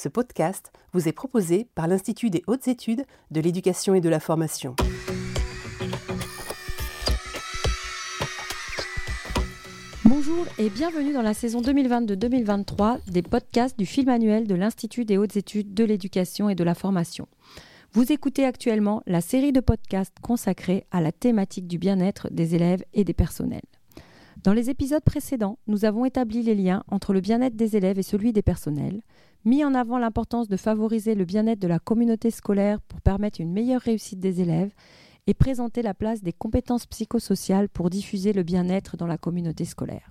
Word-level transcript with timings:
Ce 0.00 0.08
podcast 0.08 0.70
vous 0.92 1.08
est 1.08 1.12
proposé 1.12 1.66
par 1.74 1.88
l'Institut 1.88 2.30
des 2.30 2.44
hautes 2.46 2.68
études 2.68 3.04
de 3.32 3.40
l'éducation 3.40 3.94
et 3.94 4.00
de 4.00 4.08
la 4.08 4.20
formation. 4.20 4.76
Bonjour 10.04 10.46
et 10.56 10.70
bienvenue 10.70 11.12
dans 11.12 11.22
la 11.22 11.34
saison 11.34 11.62
2022-2023 11.62 13.10
des 13.10 13.22
podcasts 13.22 13.76
du 13.76 13.86
film 13.86 14.08
annuel 14.08 14.46
de 14.46 14.54
l'Institut 14.54 15.04
des 15.04 15.18
hautes 15.18 15.36
études 15.36 15.74
de 15.74 15.82
l'éducation 15.82 16.48
et 16.48 16.54
de 16.54 16.62
la 16.62 16.76
formation. 16.76 17.26
Vous 17.90 18.12
écoutez 18.12 18.44
actuellement 18.44 19.02
la 19.08 19.20
série 19.20 19.50
de 19.50 19.58
podcasts 19.58 20.20
consacrés 20.22 20.86
à 20.92 21.00
la 21.00 21.10
thématique 21.10 21.66
du 21.66 21.78
bien-être 21.78 22.28
des 22.30 22.54
élèves 22.54 22.84
et 22.94 23.02
des 23.02 23.14
personnels. 23.14 23.62
Dans 24.44 24.52
les 24.52 24.70
épisodes 24.70 25.02
précédents, 25.02 25.58
nous 25.66 25.84
avons 25.84 26.04
établi 26.04 26.44
les 26.44 26.54
liens 26.54 26.84
entre 26.88 27.12
le 27.12 27.20
bien-être 27.20 27.56
des 27.56 27.76
élèves 27.76 27.98
et 27.98 28.04
celui 28.04 28.32
des 28.32 28.42
personnels, 28.42 29.02
mis 29.44 29.64
en 29.64 29.74
avant 29.74 29.98
l'importance 29.98 30.48
de 30.48 30.56
favoriser 30.56 31.14
le 31.14 31.24
bien-être 31.24 31.60
de 31.60 31.68
la 31.68 31.78
communauté 31.78 32.30
scolaire 32.30 32.80
pour 32.80 33.00
permettre 33.00 33.40
une 33.40 33.52
meilleure 33.52 33.80
réussite 33.80 34.20
des 34.20 34.40
élèves 34.40 34.72
et 35.26 35.34
présenter 35.34 35.82
la 35.82 35.94
place 35.94 36.22
des 36.22 36.32
compétences 36.32 36.86
psychosociales 36.86 37.68
pour 37.68 37.90
diffuser 37.90 38.32
le 38.32 38.42
bien-être 38.42 38.96
dans 38.96 39.06
la 39.06 39.18
communauté 39.18 39.64
scolaire. 39.64 40.10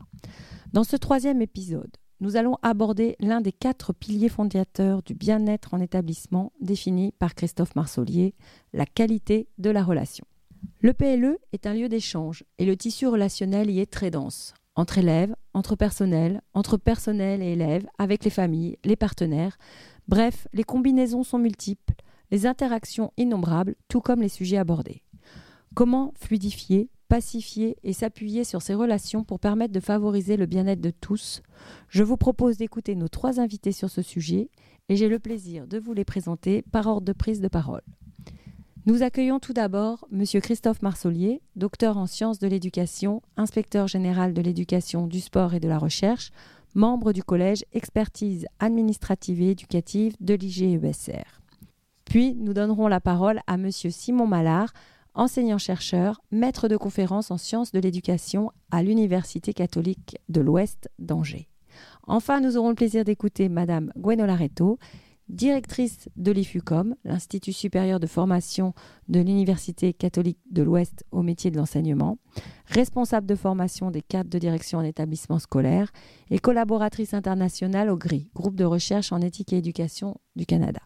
Dans 0.74 0.84
ce 0.84 0.96
troisième 0.96 1.42
épisode, 1.42 1.98
nous 2.20 2.36
allons 2.36 2.58
aborder 2.62 3.16
l'un 3.20 3.42
des 3.42 3.52
quatre 3.52 3.94
piliers 3.94 4.30
fondateurs 4.30 5.04
du 5.04 5.14
bien-être 5.14 5.74
en 5.74 5.82
établissement 5.82 6.52
défini 6.62 7.14
par 7.20 7.36
Christophe 7.36 7.76
Marsolier, 7.76 8.36
la 8.74 8.86
qualité 8.86 9.48
de 9.58 9.70
la 9.70 9.84
relation. 9.84 10.26
Le 10.80 10.94
PLE 10.94 11.38
est 11.54 11.68
un 11.68 11.74
lieu 11.74 11.90
d'échange 11.90 12.44
et 12.58 12.66
le 12.66 12.76
tissu 12.76 13.08
relationnel 13.08 13.70
y 13.70 13.80
est 13.80 13.92
très 13.92 14.12
dense. 14.12 14.54
Entre 14.76 15.00
élèves, 15.00 15.36
entre 15.58 15.76
personnel, 15.76 16.42
entre 16.54 16.78
personnel 16.78 17.42
et 17.42 17.54
élèves, 17.54 17.88
avec 17.98 18.24
les 18.24 18.30
familles, 18.30 18.78
les 18.86 18.96
partenaires. 18.96 19.58
Bref, 20.08 20.48
les 20.54 20.64
combinaisons 20.64 21.24
sont 21.24 21.40
multiples, 21.40 21.96
les 22.30 22.46
interactions 22.46 23.12
innombrables, 23.18 23.76
tout 23.88 24.00
comme 24.00 24.22
les 24.22 24.30
sujets 24.30 24.58
abordés. 24.58 25.02
Comment 25.74 26.14
fluidifier, 26.16 26.92
pacifier 27.08 27.76
et 27.82 27.94
s'appuyer 27.94 28.44
sur 28.44 28.62
ces 28.62 28.76
relations 28.76 29.24
pour 29.24 29.40
permettre 29.40 29.74
de 29.74 29.80
favoriser 29.80 30.38
le 30.38 30.46
bien-être 30.46 30.80
de 30.80 30.92
tous? 30.92 31.42
Je 31.90 32.04
vous 32.04 32.18
propose 32.18 32.58
d'écouter 32.58 32.94
nos 32.94 33.08
trois 33.08 33.40
invités 33.40 33.72
sur 33.72 33.90
ce 33.90 34.04
sujet 34.04 34.52
et 34.90 34.96
j'ai 34.96 35.10
le 35.10 35.18
plaisir 35.18 35.66
de 35.66 35.80
vous 35.80 35.94
les 35.94 36.06
présenter 36.06 36.62
par 36.72 36.86
ordre 36.86 37.08
de 37.08 37.14
prise 37.14 37.42
de 37.42 37.48
parole. 37.48 37.82
Nous 38.88 39.04
accueillons 39.04 39.40
tout 39.40 39.52
d'abord 39.52 40.08
M. 40.14 40.24
Christophe 40.42 40.82
Marsolier, 40.82 41.42
docteur 41.58 41.98
en 41.98 42.06
sciences 42.08 42.40
de 42.40 42.48
l'éducation, 42.48 43.22
inspecteur 43.36 43.90
général 43.90 44.34
de 44.34 44.42
l'éducation, 44.42 45.08
du 45.08 45.20
sport 45.20 45.54
et 45.54 45.60
de 45.60 45.68
la 45.68 45.78
recherche, 45.78 46.32
membre 46.74 47.12
du 47.12 47.22
collège 47.22 47.66
expertise 47.74 48.48
administrative 48.60 49.42
et 49.42 49.50
éducative 49.50 50.16
de 50.22 50.36
l'IGESR. 50.36 51.42
Puis 52.06 52.34
nous 52.36 52.54
donnerons 52.54 52.88
la 52.88 53.02
parole 53.02 53.42
à 53.46 53.56
M. 53.56 53.70
Simon 53.72 54.26
Mallard, 54.26 54.72
enseignant-chercheur, 55.16 56.22
maître 56.32 56.70
de 56.70 56.78
conférences 56.78 57.30
en 57.30 57.38
sciences 57.38 57.74
de 57.74 57.82
l'éducation 57.82 58.54
à 58.72 58.84
l'Université 58.84 59.52
catholique 59.52 60.16
de 60.30 60.40
l'Ouest 60.40 60.90
d'Angers. 60.98 61.50
Enfin, 62.04 62.40
nous 62.40 62.56
aurons 62.56 62.70
le 62.70 62.76
plaisir 62.76 63.04
d'écouter 63.04 63.50
Mme 63.50 63.92
Gwenola 63.98 64.38
Reto, 64.38 64.80
directrice 65.30 66.10
de 66.16 66.32
l'IFUCOM, 66.32 66.96
l'Institut 67.04 67.54
supérieur 67.54 68.00
de 68.00 68.08
formation 68.08 68.74
de 69.08 69.20
l'Université 69.20 69.94
catholique 69.94 70.40
de 70.52 70.64
l'Ouest 70.64 71.04
au 71.12 71.22
métier 71.22 71.52
de 71.52 71.58
l'enseignement, 71.58 72.18
responsable 72.66 73.28
de 73.28 73.36
formation 73.36 73.92
des 73.92 74.02
cadres 74.02 74.30
de 74.30 74.40
direction 74.40 74.80
en 74.80 74.84
établissement 74.84 75.40
scolaire 75.40 75.92
et 76.30 76.40
collaboratrice 76.40 77.14
internationale 77.14 77.90
au 77.90 77.98
GRI, 77.98 78.30
groupe 78.34 78.56
de 78.56 78.66
recherche 78.66 79.12
en 79.12 79.22
éthique 79.22 79.54
et 79.54 79.58
éducation 79.58 80.16
du 80.36 80.46
Canada. 80.46 80.82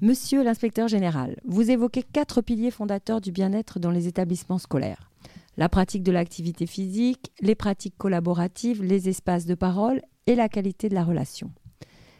Monsieur 0.00 0.42
l'inspecteur 0.42 0.88
général, 0.88 1.36
vous 1.44 1.70
évoquez 1.70 2.02
quatre 2.02 2.42
piliers 2.42 2.72
fondateurs 2.72 3.20
du 3.20 3.30
bien-être 3.30 3.78
dans 3.78 3.92
les 3.92 4.08
établissements 4.08 4.58
scolaires. 4.58 5.10
La 5.56 5.68
pratique 5.68 6.02
de 6.02 6.10
l'activité 6.10 6.66
physique, 6.66 7.30
les 7.40 7.54
pratiques 7.54 7.96
collaboratives, 7.96 8.82
les 8.82 9.08
espaces 9.08 9.46
de 9.46 9.54
parole 9.54 10.02
et 10.26 10.34
la 10.34 10.48
qualité 10.48 10.88
de 10.88 10.94
la 10.94 11.04
relation. 11.04 11.52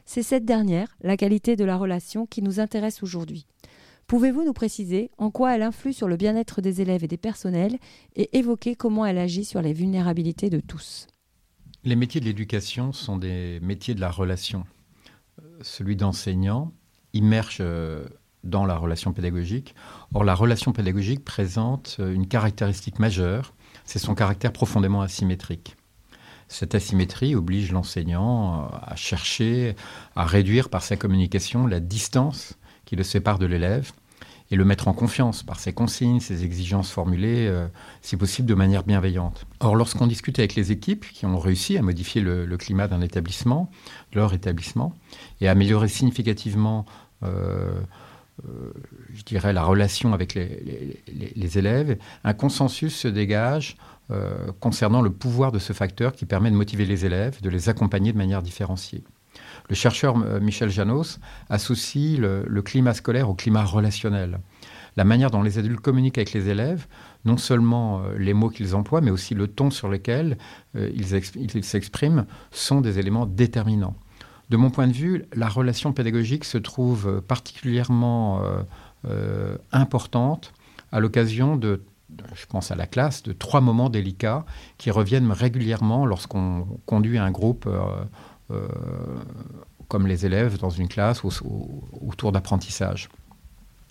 C'est 0.04 0.22
cette 0.22 0.44
dernière, 0.44 0.96
la 1.02 1.16
qualité 1.16 1.56
de 1.56 1.64
la 1.64 1.76
relation, 1.76 2.26
qui 2.26 2.42
nous 2.42 2.60
intéresse 2.60 3.02
aujourd'hui. 3.02 3.46
Pouvez-vous 4.06 4.44
nous 4.44 4.52
préciser 4.52 5.10
en 5.16 5.30
quoi 5.30 5.54
elle 5.54 5.62
influe 5.62 5.94
sur 5.94 6.08
le 6.08 6.16
bien-être 6.16 6.60
des 6.60 6.82
élèves 6.82 7.04
et 7.04 7.08
des 7.08 7.16
personnels 7.16 7.78
et 8.16 8.36
évoquer 8.36 8.74
comment 8.74 9.06
elle 9.06 9.18
agit 9.18 9.46
sur 9.46 9.62
les 9.62 9.72
vulnérabilités 9.72 10.50
de 10.50 10.60
tous? 10.60 11.06
Les 11.84 11.96
métiers 11.96 12.20
de 12.20 12.26
l'éducation 12.26 12.92
sont 12.92 13.16
des 13.16 13.60
métiers 13.60 13.94
de 13.94 14.00
la 14.00 14.10
relation. 14.10 14.64
Celui 15.62 15.96
d'enseignant 15.96 16.72
immerge 17.14 17.58
euh, 17.60 18.06
dans 18.42 18.66
la 18.66 18.76
relation 18.76 19.12
pédagogique. 19.12 19.74
Or, 20.12 20.24
la 20.24 20.34
relation 20.34 20.72
pédagogique 20.72 21.24
présente 21.24 21.96
une 21.98 22.28
caractéristique 22.28 22.98
majeure, 22.98 23.54
c'est 23.84 23.98
son 23.98 24.14
caractère 24.14 24.52
profondément 24.52 25.00
asymétrique. 25.00 25.76
Cette 26.54 26.76
asymétrie 26.76 27.34
oblige 27.34 27.72
l'enseignant 27.72 28.62
euh, 28.62 28.66
à 28.80 28.94
chercher 28.94 29.74
à 30.14 30.24
réduire 30.24 30.68
par 30.68 30.82
sa 30.82 30.96
communication 30.96 31.66
la 31.66 31.80
distance 31.80 32.54
qui 32.84 32.94
le 32.94 33.02
sépare 33.02 33.40
de 33.40 33.46
l'élève 33.46 33.90
et 34.52 34.54
le 34.56 34.64
mettre 34.64 34.86
en 34.86 34.92
confiance 34.92 35.42
par 35.42 35.58
ses 35.58 35.72
consignes, 35.72 36.20
ses 36.20 36.44
exigences 36.44 36.92
formulées, 36.92 37.48
euh, 37.48 37.66
si 38.02 38.16
possible 38.16 38.46
de 38.46 38.54
manière 38.54 38.84
bienveillante. 38.84 39.46
Or, 39.58 39.74
lorsqu'on 39.74 40.06
discute 40.06 40.38
avec 40.38 40.54
les 40.54 40.70
équipes 40.70 41.04
qui 41.10 41.26
ont 41.26 41.40
réussi 41.40 41.76
à 41.76 41.82
modifier 41.82 42.20
le, 42.20 42.56
climat 42.56 42.86
d'un 42.86 43.00
établissement, 43.00 43.68
leur 44.12 44.32
établissement, 44.32 44.94
et 45.40 45.48
à 45.48 45.50
améliorer 45.50 45.88
significativement, 45.88 46.86
euh, 47.24 47.72
je 49.12 49.22
dirais, 49.24 49.52
la 49.52 49.64
relation 49.64 50.12
avec 50.12 50.34
les 50.34 51.58
élèves, 51.58 51.98
un 52.22 52.34
consensus 52.34 52.94
se 52.94 53.08
dégage 53.08 53.76
euh, 54.10 54.52
concernant 54.60 55.00
le 55.00 55.08
pouvoir 55.08 55.50
de 55.50 55.58
ce 55.58 55.72
facteur 55.72 56.12
qui 56.12 56.26
permet 56.26 56.50
de 56.50 56.56
motiver 56.56 56.84
les 56.84 57.06
élèves, 57.06 57.40
de 57.40 57.48
les 57.48 57.70
accompagner 57.70 58.12
de 58.12 58.18
manière 58.18 58.42
différenciée. 58.42 59.02
Le 59.70 59.74
chercheur 59.74 60.14
euh, 60.18 60.40
Michel 60.40 60.68
Janos 60.68 61.20
associe 61.48 62.18
le, 62.18 62.60
climat 62.60 62.92
scolaire 62.92 63.30
au 63.30 63.34
climat 63.34 63.64
relationnel. 63.64 64.40
La 64.98 65.04
manière 65.04 65.30
dont 65.30 65.42
les 65.42 65.58
adultes 65.58 65.80
communiquent 65.80 66.18
avec 66.18 66.34
les 66.34 66.50
élèves, 66.50 66.86
non 67.24 67.38
seulement 67.38 68.02
euh, 68.02 68.18
les 68.18 68.34
mots 68.34 68.50
qu'ils 68.50 68.76
emploient, 68.76 69.00
mais 69.00 69.10
aussi 69.10 69.34
le 69.34 69.48
ton 69.48 69.70
sur 69.70 69.88
lequel 69.88 70.36
ils 70.74 71.64
s'expriment, 71.64 72.26
sont 72.50 72.82
des 72.82 72.98
éléments 72.98 73.24
déterminants. 73.24 73.96
De 74.50 74.58
mon 74.58 74.68
point 74.68 74.86
de 74.86 74.92
vue, 74.92 75.24
la 75.34 75.48
relation 75.48 75.94
pédagogique 75.94 76.44
se 76.44 76.58
trouve 76.58 77.22
particulièrement 77.22 78.42
importante 79.72 80.52
à 80.92 81.00
l'occasion 81.00 81.56
de 81.56 81.80
je 82.34 82.46
pense 82.46 82.70
à 82.70 82.74
la 82.74 82.86
classe, 82.86 83.22
de 83.22 83.32
trois 83.32 83.60
moments 83.60 83.88
délicats 83.88 84.44
qui 84.78 84.90
reviennent 84.90 85.30
régulièrement 85.32 86.06
lorsqu'on 86.06 86.66
conduit 86.86 87.18
un 87.18 87.30
groupe 87.30 87.66
euh, 87.66 88.04
euh, 88.50 88.68
comme 89.88 90.06
les 90.06 90.26
élèves 90.26 90.58
dans 90.58 90.70
une 90.70 90.88
classe 90.88 91.22
autour 91.24 92.32
d'apprentissage. 92.32 93.08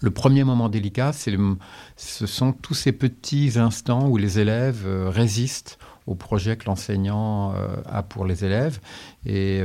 Le 0.01 0.11
premier 0.11 0.43
moment 0.43 0.67
délicat, 0.67 1.13
ce 1.13 2.25
sont 2.25 2.51
tous 2.51 2.73
ces 2.73 2.91
petits 2.91 3.57
instants 3.57 4.09
où 4.09 4.17
les 4.17 4.39
élèves 4.39 4.83
euh, 4.85 5.09
résistent 5.09 5.77
au 6.05 6.15
projet 6.15 6.57
que 6.57 6.65
l'enseignant 6.65 7.53
a 7.85 8.03
pour 8.03 8.25
les 8.25 8.43
élèves. 8.43 8.81
Et 9.25 9.61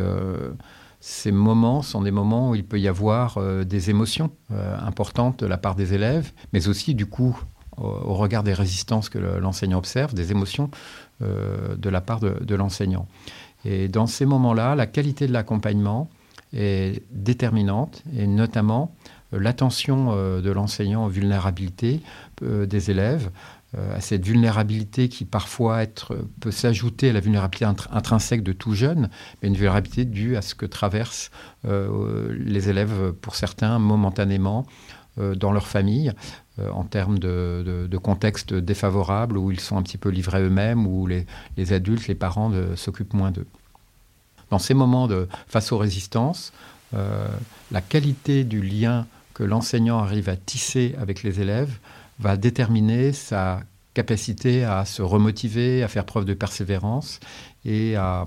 ces 1.01 1.33
moments 1.33 1.83
sont 1.83 2.01
des 2.01 2.13
moments 2.13 2.51
où 2.51 2.55
il 2.55 2.65
peut 2.65 2.79
y 2.79 2.87
avoir 2.87 3.41
des 3.65 3.91
émotions 3.91 4.31
importantes 4.51 5.41
de 5.41 5.47
la 5.47 5.59
part 5.59 5.75
des 5.75 5.95
élèves, 5.95 6.31
mais 6.53 6.69
aussi 6.69 6.95
du 6.95 7.07
coup 7.07 7.37
au, 7.81 8.15
regard 8.15 8.43
des 8.43 8.55
résistances 8.55 9.09
que 9.09 9.19
l'enseignant 9.19 9.79
observe, 9.79 10.15
des 10.15 10.31
émotions 10.31 10.71
euh, 11.23 11.75
de 11.77 11.89
la 11.89 12.01
part 12.01 12.21
de, 12.21 12.55
l'enseignant. 12.55 13.09
Et 13.65 13.89
dans 13.89 14.07
ces 14.07 14.25
moments-là, 14.25 14.77
la 14.77 14.87
qualité 14.87 15.27
de 15.27 15.33
l'accompagnement 15.33 16.09
est 16.53 17.03
déterminante, 17.11 18.03
et 18.17 18.27
notamment 18.27 18.95
euh, 19.35 19.41
l'attention 19.41 20.11
euh, 20.13 20.41
de 20.41 20.51
l'enseignant 20.51 21.07
aux 21.07 21.09
vulnérabilités 21.09 22.01
des 22.41 22.93
élèves, 22.93 23.31
à 23.77 24.01
cette 24.01 24.25
vulnérabilité 24.25 25.09
qui 25.09 25.25
parfois 25.25 25.81
peut 26.41 26.53
s'ajouter 26.53 27.11
à 27.11 27.13
la 27.13 27.19
vulnérabilité 27.19 27.65
intrinsèque 27.65 28.45
de 28.45 28.53
tout 28.53 28.75
jeune, 28.75 29.11
mais 29.43 29.49
une 29.49 29.55
vulnérabilité 29.55 30.05
due 30.05 30.37
à 30.37 30.41
ce 30.41 30.55
que 30.55 30.67
traversent 30.67 31.33
les 31.65 32.69
élèves, 32.71 33.13
pour 33.21 33.35
certains, 33.35 33.81
momentanément, 33.81 34.67
dans 35.17 35.51
leur 35.51 35.67
famille, 35.67 36.13
en 36.73 36.85
termes 36.85 37.19
de, 37.19 37.99
contexte 38.03 38.55
défavorable 38.55 39.37
où 39.39 39.51
ils 39.51 39.61
sont 39.61 39.77
un 39.77 39.83
petit 39.83 39.99
peu 39.99 40.09
livrés 40.09 40.43
eux-mêmes, 40.43 40.87
où 40.87 41.07
les, 41.07 41.27
adultes, 41.73 42.07
les 42.09 42.15
parents 42.15 42.53
s'occupent 42.77 43.15
moins 43.15 43.31
d'eux. 43.31 43.47
Dans 44.51 44.59
ces 44.59 44.75
moments 44.75 45.09
de, 45.09 45.29
face 45.47 45.73
aux 45.73 45.79
résistances, 45.79 46.53
euh, 46.95 47.29
la 47.71 47.81
qualité 47.81 48.45
du 48.45 48.63
lien 48.63 49.07
que 49.35 49.43
l'enseignant 49.45 49.99
arrive 49.99 50.29
à 50.29 50.37
tisser 50.37 50.95
avec 50.99 51.23
les 51.23 51.41
élèves 51.41 51.79
va 52.19 52.37
déterminer 52.37 53.13
sa 53.13 53.61
capacité 53.95 54.65
à 54.65 54.85
se 54.85 55.03
remotiver, 55.03 55.83
à 55.83 55.89
faire 55.89 56.05
preuve 56.05 56.25
de 56.25 56.35
persévérance 56.35 57.21
et 57.65 57.97
à, 57.97 58.25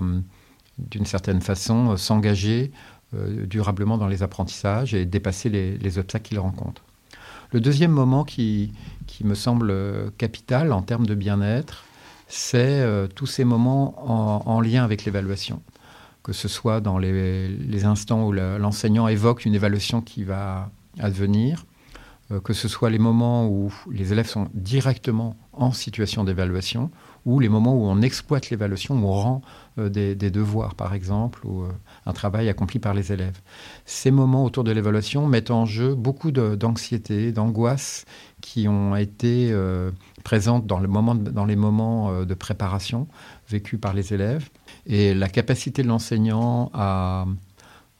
d'une 0.78 1.06
certaine 1.06 1.40
façon, 1.40 1.96
s'engager 1.96 2.70
durablement 3.12 3.98
dans 3.98 4.08
les 4.08 4.22
apprentissages 4.22 4.94
et 4.94 5.04
dépasser 5.04 5.50
les, 5.50 5.98
obstacles 5.98 6.28
qu'ils 6.28 6.38
rencontrent. 6.38 6.82
Le 7.52 7.60
deuxième 7.60 7.90
moment 7.90 8.24
qui, 8.24 8.72
me 9.22 9.34
semble 9.34 9.72
capital 10.18 10.72
en 10.72 10.82
termes 10.82 11.06
de 11.06 11.14
bien-être, 11.14 11.84
c'est 12.26 12.84
tous 13.14 13.26
ces 13.26 13.44
moments 13.44 13.94
en, 14.48 14.60
lien 14.60 14.84
avec 14.84 15.04
l'évaluation. 15.04 15.62
Que 16.22 16.32
ce 16.32 16.48
soit 16.48 16.80
dans 16.80 16.98
les, 16.98 17.48
les 17.48 17.84
instants 17.84 18.26
où 18.26 18.32
l'enseignant 18.32 19.06
évoque 19.06 19.44
une 19.44 19.54
évaluation 19.54 20.00
qui 20.00 20.24
va 20.24 20.70
advenir, 20.98 21.64
euh, 22.32 22.40
que 22.40 22.52
ce 22.52 22.68
soit 22.68 22.90
les 22.90 22.98
moments 22.98 23.46
où 23.46 23.72
les 23.90 24.12
élèves 24.12 24.28
sont 24.28 24.48
directement 24.54 25.36
en 25.52 25.72
situation 25.72 26.24
d'évaluation, 26.24 26.90
ou 27.24 27.40
les 27.40 27.48
moments 27.48 27.74
où 27.74 27.84
on 27.84 28.02
exploite 28.02 28.50
l'évaluation, 28.50 28.94
où 28.94 29.06
on 29.06 29.12
rend 29.12 29.42
euh, 29.78 29.88
des, 29.88 30.30
devoirs, 30.30 30.74
par 30.74 30.94
exemple, 30.94 31.46
ou 31.46 31.62
euh, 31.62 31.68
un 32.06 32.12
travail 32.12 32.48
accompli 32.48 32.78
par 32.78 32.94
les 32.94 33.12
élèves. 33.12 33.40
Ces 33.84 34.10
moments 34.10 34.44
autour 34.44 34.64
de 34.64 34.72
l'évaluation 34.72 35.26
mettent 35.26 35.50
en 35.50 35.66
jeu 35.66 35.94
beaucoup 35.94 36.30
d'anxiété, 36.30 37.32
d'angoisse 37.32 38.04
qui 38.40 38.66
ont 38.66 38.96
été 38.96 39.54
présentes 40.24 40.66
dans, 40.66 40.80
les 40.80 41.56
moments 41.56 42.24
de 42.24 42.34
préparation 42.34 43.06
vécus 43.48 43.78
par 43.78 43.94
les 43.94 44.12
élèves. 44.12 44.48
Et 44.86 45.14
la 45.14 45.28
capacité 45.28 45.84
de 45.84 45.88
l'enseignant 45.88 46.70
à 46.74 47.26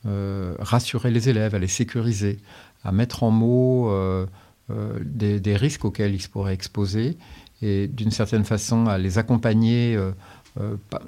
rassurer 0.04 1.12
les 1.12 1.28
élèves, 1.28 1.54
à 1.54 1.60
les 1.60 1.68
sécuriser, 1.68 2.40
à 2.84 2.92
mettre 2.92 3.22
en 3.22 3.30
mots 3.30 3.90
euh, 3.90 4.26
euh, 4.70 4.98
des, 5.04 5.56
risques 5.56 5.84
auxquels 5.84 6.14
ils 6.14 6.22
se 6.22 6.28
pourraient 6.28 6.54
exposer 6.54 7.16
et 7.62 7.88
d'une 7.88 8.10
certaine 8.10 8.44
façon 8.44 8.86
à 8.86 8.98
les 8.98 9.18
accompagner 9.18 9.96
euh, 9.96 10.12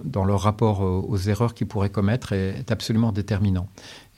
dans 0.05 0.25
leur 0.25 0.41
rapport 0.41 0.81
aux 0.81 1.19
erreurs 1.19 1.53
qu'ils 1.53 1.67
pourraient 1.67 1.91
commettre 1.91 2.33
est, 2.33 2.71
absolument 2.71 3.13
déterminant. 3.13 3.69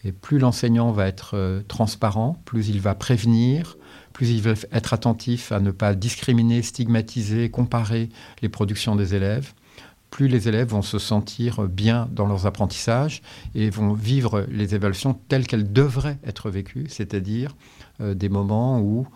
Et 0.04 0.12
plus 0.12 0.38
l'enseignant 0.38 0.92
va 0.92 1.08
être 1.08 1.64
transparent, 1.66 2.40
plus 2.44 2.68
il 2.68 2.80
va 2.80 2.94
prévenir, 2.94 3.76
plus 4.12 4.30
il 4.30 4.40
va 4.40 4.52
être 4.70 4.94
attentif 4.94 5.50
à 5.50 5.58
ne 5.58 5.72
pas 5.72 5.96
discriminer, 5.96 6.62
stigmatiser, 6.62 7.50
comparer 7.50 8.08
les 8.40 8.48
productions 8.48 8.94
des 8.94 9.16
élèves, 9.16 9.52
plus 10.10 10.28
les 10.28 10.48
élèves 10.48 10.68
vont 10.68 10.82
se 10.82 10.98
sentir 10.98 11.62
bien 11.64 12.08
dans 12.10 12.26
leurs 12.26 12.46
apprentissages 12.46 13.22
et 13.54 13.70
vont 13.70 13.92
vivre 13.92 14.46
les 14.48 14.74
évaluations 14.74 15.14
telles 15.28 15.46
qu'elles 15.46 15.72
devraient 15.72 16.18
être 16.24 16.50
vécues, 16.50 16.86
c'est-à-dire 16.88 17.54
euh, 18.00 18.14
des 18.14 18.28
moments 18.28 18.80
où 18.80 19.06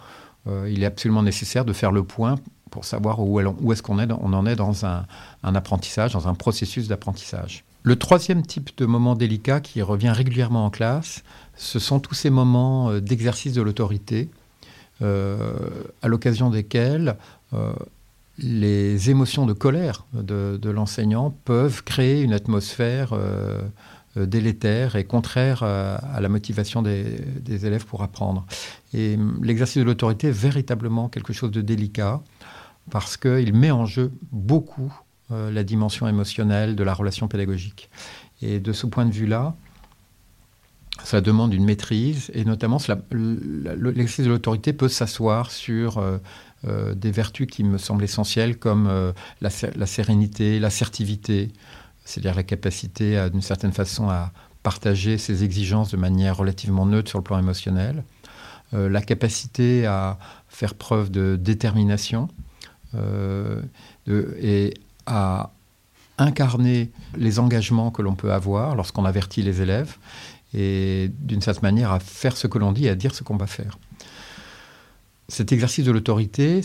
euh, 0.47 0.69
il 0.71 0.83
est 0.83 0.87
absolument 0.87 1.23
nécessaire 1.23 1.65
de 1.65 1.73
faire 1.73 1.93
le 1.93 2.03
point 2.03 2.37
pour 2.71 2.85
savoir 2.85 3.21
où, 3.21 3.41
est-ce 3.73 3.83
qu'on 3.83 3.99
est, 3.99 4.11
on 4.13 4.33
en 4.33 4.47
est 4.47 4.57
dans 4.57 4.87
un, 4.87 5.05
apprentissage, 5.43 6.13
dans 6.13 6.29
un 6.29 6.35
processus 6.35 6.89
d'apprentissage. 6.89 7.65
Le 7.83 7.97
troisième 7.97 8.43
type 8.43 8.71
de 8.77 8.87
moment 8.87 9.15
délicat 9.15 9.61
qui 9.61 9.81
revient 9.83 10.11
régulièrement 10.11 10.67
en 10.67 10.71
classe, 10.71 11.23
ce 11.57 11.79
sont 11.79 11.99
tous 11.99 12.15
ces 12.15 12.31
moments 12.31 12.91
euh, 12.91 13.01
d'exercice 13.01 13.55
de 13.55 13.63
l'autorité, 13.63 14.29
à 15.03 16.09
l'occasion 16.09 16.51
desquels 16.51 17.17
les 18.43 19.11
émotions 19.11 19.47
de 19.47 19.53
colère 19.53 20.05
de, 20.13 20.71
l'enseignant 20.71 21.35
peuvent 21.45 21.83
créer 21.85 22.23
une 22.23 22.33
atmosphère 22.33 23.13
euh, 23.13 23.61
euh, 24.17 24.27
délétère 24.27 24.97
et 24.97 25.05
contraire 25.05 25.63
à, 25.63 26.21
la 26.21 26.29
motivation 26.29 26.83
des, 26.83 27.67
élèves 27.67 27.85
pour 27.85 28.03
apprendre. 28.03 28.47
Et 28.95 29.15
hum, 29.15 29.41
l'exercice 29.43 29.79
de 29.79 29.83
l'autorité 29.83 30.29
est 30.29 30.33
véritablement 30.33 31.09
quelque 31.09 31.33
chose 31.33 31.51
de 31.51 31.61
délicat 31.61 32.21
parce 32.91 33.17
qu'il 33.17 33.55
met 33.55 33.71
en 33.71 33.87
jeu 33.87 34.13
beaucoup 34.33 34.93
euh, 35.31 35.51
la 35.51 35.65
dimension 35.65 36.09
émotionnelle 36.09 36.77
de 36.77 36.83
la 36.83 36.95
relation 36.95 37.29
pédagogique. 37.29 37.91
Et 38.43 38.61
de 38.61 38.73
ce 38.73 38.87
point 38.87 39.07
de 39.07 39.13
vue-là, 39.13 39.55
ça 41.05 41.21
demande 41.21 41.55
une 41.55 41.65
maîtrise 41.65 42.31
et 42.35 42.45
notamment 42.45 42.79
l'exercice 43.11 44.25
de 44.25 44.31
l'autorité 44.31 44.73
peut 44.73 44.89
s'asseoir 44.89 45.51
sur 45.51 45.99
euh, 46.67 46.95
des 46.95 47.11
vertus 47.11 47.47
qui 47.47 47.65
me 47.65 47.79
semblent 47.79 48.05
essentielles 48.05 48.59
comme 48.59 48.87
euh, 48.87 49.13
la, 49.41 49.49
sérénité, 49.51 50.59
l'assertivité, 50.59 51.53
c'est-à-dire 52.05 52.35
la 52.35 52.43
capacité 52.43 53.29
d'une 53.31 53.41
certaine 53.41 53.73
façon 53.73 54.11
à 54.11 54.31
partager 54.63 55.17
ses 55.17 55.43
exigences 55.43 55.91
de 55.91 55.97
manière 55.97 56.37
relativement 56.37 56.85
neutre 56.85 57.09
sur 57.09 57.19
le 57.19 57.25
plan 57.25 57.39
émotionnel, 57.39 58.05
euh, 58.75 58.91
la 58.91 59.01
capacité 59.01 59.87
à 59.87 60.19
faire 60.49 60.75
preuve 60.75 61.11
de 61.11 61.37
détermination 61.41 62.29
et 62.97 64.75
à 65.07 65.51
incarner 66.19 66.91
les 67.17 67.39
engagements 67.39 67.91
que 67.91 68.03
l'on 68.03 68.15
peut 68.15 68.33
avoir 68.33 68.77
lorsqu'on 68.77 69.05
avertit 69.05 69.43
les 69.43 69.63
élèves 69.63 69.97
et 70.53 71.11
d'une 71.21 71.41
certaine 71.41 71.63
manière 71.63 71.93
à 71.93 72.01
faire 72.01 72.37
ce 72.37 72.47
que 72.47 72.59
l'on 72.59 72.73
dit 72.73 72.87
et 72.87 72.91
à 72.91 72.95
dire 72.95 73.15
ce 73.15 73.23
qu'on 73.23 73.37
va 73.37 73.47
faire 73.47 73.79
cet 75.31 75.53
exercice 75.53 75.85
de 75.85 75.93
l'autorité, 75.93 76.61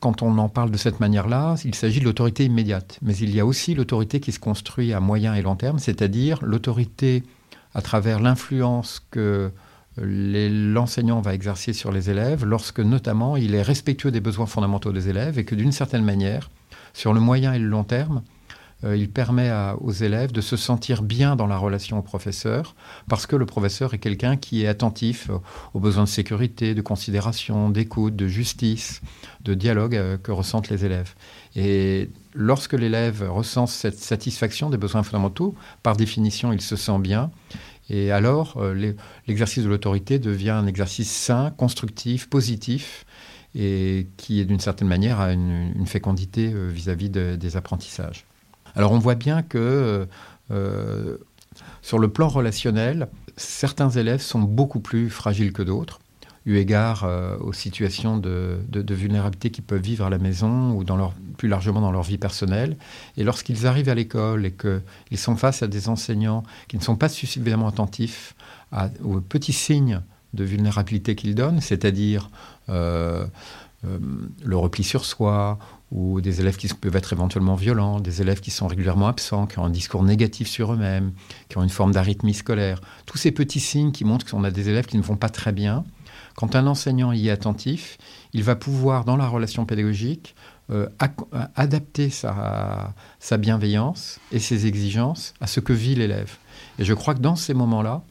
quand 0.00 0.22
on 0.22 0.38
en 0.38 0.48
parle 0.48 0.70
de 0.70 0.76
cette 0.76 1.00
manière-là, 1.00 1.56
il 1.64 1.74
s'agit 1.74 2.00
de 2.00 2.04
l'autorité 2.04 2.44
immédiate. 2.44 2.98
Mais 3.02 3.16
il 3.16 3.34
y 3.34 3.40
a 3.40 3.46
aussi 3.46 3.74
l'autorité 3.74 4.20
qui 4.20 4.32
se 4.32 4.38
construit 4.38 4.92
à 4.92 5.00
moyen 5.00 5.34
et 5.34 5.42
long 5.42 5.56
terme, 5.56 5.78
c'est-à-dire 5.78 6.38
l'autorité 6.42 7.24
à 7.74 7.82
travers 7.82 8.20
l'influence 8.20 9.02
que 9.10 9.50
l'enseignant 9.96 11.20
va 11.20 11.34
exercer 11.34 11.72
sur 11.72 11.92
les 11.92 12.10
élèves, 12.10 12.44
lorsque 12.44 12.80
notamment 12.80 13.36
il 13.36 13.54
est 13.54 13.62
respectueux 13.62 14.10
des 14.10 14.20
besoins 14.20 14.46
fondamentaux 14.46 14.92
des 14.92 15.08
élèves 15.08 15.38
et 15.38 15.44
que 15.44 15.54
d'une 15.54 15.72
certaine 15.72 16.04
manière, 16.04 16.50
sur 16.92 17.12
le 17.12 17.20
moyen 17.20 17.52
et 17.52 17.58
le 17.58 17.68
long 17.68 17.84
terme, 17.84 18.22
euh, 18.84 18.96
il 18.96 19.10
permet 19.10 19.50
aux 19.80 19.92
élèves 19.92 20.32
de 20.32 20.40
se 20.40 20.56
sentir 20.56 21.02
bien 21.02 21.36
dans 21.36 21.46
la 21.46 21.56
relation 21.56 21.98
au 21.98 22.02
professeur, 22.02 22.74
parce 23.08 23.26
que 23.26 23.36
le 23.36 23.46
professeur 23.46 23.94
est 23.94 23.98
quelqu'un 23.98 24.36
qui 24.36 24.64
est 24.64 24.66
attentif 24.66 25.30
aux 25.72 25.80
besoins 25.80 26.04
de 26.04 26.08
sécurité, 26.08 26.74
de 26.74 26.82
considération, 26.82 27.70
d'écoute, 27.70 28.16
de 28.16 28.26
justice, 28.26 29.00
de 29.42 29.54
dialogue 29.54 29.96
euh, 29.96 30.18
que 30.18 30.32
ressentent 30.32 30.70
les 30.70 30.84
élèves. 30.84 31.14
Et 31.56 32.10
lorsque 32.34 32.74
l'élève 32.74 33.28
ressent 33.30 33.66
cette 33.66 33.98
satisfaction 33.98 34.70
des 34.70 34.76
besoins 34.76 35.02
fondamentaux, 35.02 35.54
par 35.82 35.96
définition, 35.96 36.52
il 36.52 36.60
se 36.60 36.76
sent 36.76 36.98
bien. 36.98 37.30
Et 37.90 38.10
alors, 38.12 38.56
euh, 38.56 38.94
l'exercice 39.26 39.64
de 39.64 39.68
l'autorité 39.68 40.18
devient 40.18 40.50
un 40.50 40.66
exercice 40.66 41.10
sain, 41.10 41.52
constructif, 41.56 42.28
positif, 42.28 43.06
et 43.54 44.08
qui, 44.16 44.44
d'une 44.44 44.60
certaine 44.60 44.88
manière, 44.88 45.20
a 45.20 45.32
une, 45.32 45.86
fécondité 45.86 46.52
vis-à-vis 46.52 47.08
des 47.08 47.56
apprentissages. 47.56 48.26
Alors 48.74 48.90
on 48.90 48.98
voit 48.98 49.14
bien 49.14 49.42
que 49.42 50.08
euh, 50.50 51.18
sur 51.82 51.98
le 51.98 52.08
plan 52.08 52.28
relationnel, 52.28 53.08
certains 53.36 53.90
élèves 53.90 54.20
sont 54.20 54.40
beaucoup 54.40 54.80
plus 54.80 55.10
fragiles 55.10 55.52
que 55.52 55.62
d'autres, 55.62 56.00
eu 56.46 56.56
égard 56.56 57.04
euh, 57.04 57.36
aux 57.38 57.52
situations 57.52 58.18
de, 58.18 58.58
vulnérabilité 58.90 59.50
qu'ils 59.50 59.64
peuvent 59.64 59.80
vivre 59.80 60.04
à 60.04 60.10
la 60.10 60.18
maison 60.18 60.72
ou 60.72 60.84
plus 61.36 61.48
largement 61.48 61.80
dans 61.80 61.92
leur 61.92 62.02
vie 62.02 62.18
personnelle. 62.18 62.76
Et 63.16 63.24
lorsqu'ils 63.24 63.66
arrivent 63.66 63.88
à 63.88 63.94
l'école 63.94 64.46
et 64.46 64.52
qu'ils 64.52 65.18
sont 65.18 65.36
face 65.36 65.62
à 65.62 65.66
des 65.66 65.88
enseignants 65.88 66.42
qui 66.68 66.76
ne 66.76 66.82
sont 66.82 66.96
pas 66.96 67.08
suffisamment 67.08 67.68
attentifs 67.68 68.34
aux 69.02 69.20
petits 69.20 69.52
signes 69.52 70.00
de 70.34 70.44
vulnérabilité 70.44 71.14
qu'ils 71.14 71.34
donnent, 71.34 71.60
c'est-à-dire 71.60 72.28
euh, 72.68 73.26
le 74.44 74.56
repli 74.56 74.82
sur 74.82 75.04
soi 75.04 75.58
ou 75.92 76.20
des 76.20 76.40
élèves 76.40 76.56
qui 76.56 76.68
peuvent 76.68 76.96
être 76.96 77.12
éventuellement 77.12 77.54
violents, 77.54 78.00
des 78.00 78.20
élèves 78.20 78.40
qui 78.40 78.50
sont 78.50 78.66
régulièrement 78.66 79.06
absents, 79.06 79.46
qui 79.46 79.58
ont 79.58 79.64
un 79.64 79.70
discours 79.70 80.02
négatif 80.02 80.48
sur 80.48 80.72
eux-mêmes, 80.72 81.12
qui 81.48 81.58
ont 81.58 81.62
une 81.62 81.68
forme 81.68 81.92
d'arythmie 81.92 82.34
scolaire. 82.34 82.80
Tous 83.06 83.18
ces 83.18 83.30
petits 83.30 83.60
signes 83.60 83.92
qui 83.92 84.04
montrent 84.04 84.26
qu'on 84.26 84.42
a 84.44 84.50
des 84.50 84.68
élèves 84.68 84.86
qui 84.86 84.96
ne 84.96 85.02
vont 85.02 85.16
pas 85.16 85.28
très 85.28 85.52
bien. 85.52 85.84
Quand 86.34 86.56
un 86.56 86.66
enseignant 86.66 87.12
y 87.12 87.28
est 87.28 87.30
attentif, 87.30 87.98
il 88.32 88.42
va 88.42 88.56
pouvoir, 88.56 89.04
dans 89.04 89.16
la 89.16 89.28
relation 89.28 89.64
pédagogique, 89.64 90.34
euh, 90.70 90.88
adapter 91.54 92.10
sa, 92.10 92.94
bienveillance 93.38 94.20
et 94.32 94.38
ses 94.38 94.66
exigences 94.66 95.34
à 95.40 95.46
ce 95.46 95.60
que 95.60 95.72
vit 95.72 95.94
l'élève. 95.94 96.36
Et 96.78 96.84
je 96.84 96.94
crois 96.94 97.14
que 97.14 97.20
dans 97.20 97.36
ces 97.36 97.54
moments-là, 97.54 98.02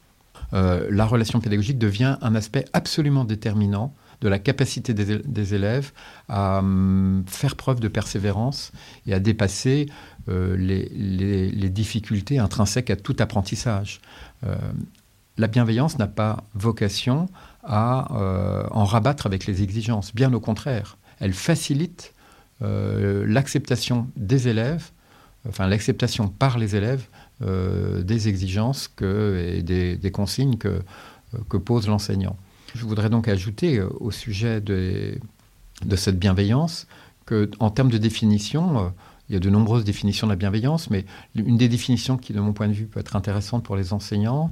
euh, 0.54 0.88
la 0.92 1.06
relation 1.06 1.40
pédagogique 1.40 1.80
devient 1.80 2.18
un 2.22 2.36
aspect 2.36 2.66
absolument 2.74 3.26
déterminant 3.26 3.94
de 4.24 4.30
la 4.30 4.40
capacité 4.40 4.94
des, 4.94 5.54
élèves 5.54 5.92
à 6.30 6.60
hum, 6.60 7.24
faire 7.28 7.56
preuve 7.56 7.82
de 7.82 7.90
persévérance 7.90 8.72
et 9.06 9.14
à 9.14 9.20
dépasser 9.20 9.88
euh, 10.30 10.56
les, 10.56 11.70
difficultés 11.70 12.40
intrinsèques 12.40 12.90
à 12.90 12.96
tout 12.96 13.16
apprentissage. 13.20 14.00
Euh, 14.46 14.56
la 15.38 15.48
bienveillance 15.48 15.98
n'a 15.98 16.08
pas 16.08 16.44
vocation 16.54 17.28
à 17.64 18.14
euh, 18.16 18.68
en 18.72 18.86
rabattre 18.86 19.26
avec 19.26 19.46
les 19.46 19.64
exigences, 19.64 20.14
bien 20.14 20.34
au 20.34 20.40
contraire. 20.40 20.98
Elle 21.20 21.34
facilite 21.34 22.14
l'acceptation 22.62 24.08
des 24.16 24.48
élèves, 24.48 24.92
enfin 25.50 25.68
l'acceptation 25.68 26.30
par 26.30 26.58
les 26.58 26.78
élèves 26.78 27.08
des 27.42 28.30
exigences 28.30 28.88
que, 28.88 29.54
et 29.54 29.62
des, 29.64 30.12
consignes 30.12 30.56
que, 30.58 30.82
que 31.50 31.58
pose 31.58 31.90
l'enseignant. 31.90 32.38
Je 32.76 32.86
voudrais 32.86 33.10
donc 33.10 33.28
ajouter 33.28 33.78
euh, 33.78 33.90
au 34.00 34.12
sujet 34.12 34.60
de, 34.60 35.20
cette 35.96 36.18
bienveillance 36.18 36.88
qu'en 37.26 37.70
termes 37.70 37.92
de 37.92 37.98
définition, 37.98 38.80
euh, 38.80 38.90
il 39.30 39.34
y 39.34 39.36
a 39.36 39.40
de 39.40 39.50
nombreuses 39.50 39.84
définitions 39.84 40.28
de 40.28 40.32
la 40.32 40.36
bienveillance, 40.36 40.90
mais 40.90 41.06
une 41.36 41.58
des 41.58 41.70
définitions 41.70 42.18
qui, 42.18 42.34
de 42.34 42.40
mon 42.40 42.52
point 42.52 42.68
de 42.68 42.74
vue, 42.74 42.88
peut 42.88 43.00
être 43.00 43.16
intéressante 43.16 43.64
pour 43.64 43.76
les 43.76 43.94
enseignants, 43.94 44.52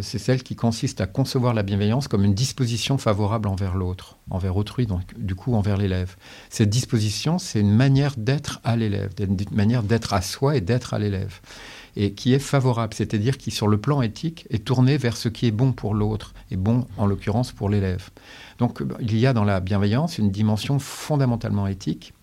c'est 0.00 0.18
celle 0.18 0.42
qui 0.42 0.56
consiste 0.56 1.02
à 1.02 1.06
concevoir 1.06 1.52
la 1.52 1.62
bienveillance 1.62 2.08
comme 2.08 2.24
une 2.24 2.32
disposition 2.32 2.96
favorable 2.96 3.46
envers 3.48 3.74
l'autre, 3.74 4.16
envers 4.30 4.56
autrui, 4.56 4.86
donc 4.86 5.02
du 5.18 5.34
coup 5.34 5.54
envers 5.54 5.76
l'élève. 5.76 6.16
Cette 6.48 6.70
disposition, 6.70 7.38
c'est 7.38 7.60
une 7.60 7.74
manière 7.74 8.14
d'être 8.16 8.60
à 8.64 8.74
l'élève, 8.74 9.10
une 9.20 9.36
manière 9.50 9.82
d'être 9.82 10.14
à 10.14 10.22
soi 10.22 10.56
et 10.56 10.62
d'être 10.62 10.94
à 10.94 10.98
l'élève, 10.98 11.40
et 11.94 12.14
qui 12.14 12.32
est 12.32 12.38
favorable, 12.38 12.94
c'est-à-dire 12.94 13.36
qui, 13.36 13.50
sur 13.50 13.68
le 13.68 13.76
plan 13.78 14.00
éthique, 14.00 14.46
est 14.48 14.64
tournée 14.64 14.96
vers 14.96 15.16
ce 15.16 15.28
qui 15.28 15.46
est 15.46 15.50
bon 15.50 15.72
pour 15.72 15.94
l'autre, 15.94 16.32
et 16.50 16.56
bon 16.56 16.86
en 16.96 17.04
l'occurrence 17.04 17.52
pour 17.52 17.68
l'élève. 17.68 18.08
Donc 18.56 18.82
il 19.00 19.18
y 19.18 19.26
a 19.26 19.34
dans 19.34 19.44
la 19.44 19.60
bienveillance 19.60 20.16
une 20.16 20.30
dimension 20.30 20.78
fondamentalement 20.78 21.66
éthique, 21.66 22.14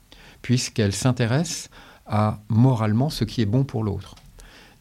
puisqu'elle 0.41 0.93
s'intéresse 0.93 1.69
à 2.07 2.39
moralement 2.49 3.11
ce 3.11 3.25
qui 3.25 3.41
est 3.41 3.45
bon 3.45 3.63
pour 3.63 3.83
l'autre. 3.83 4.15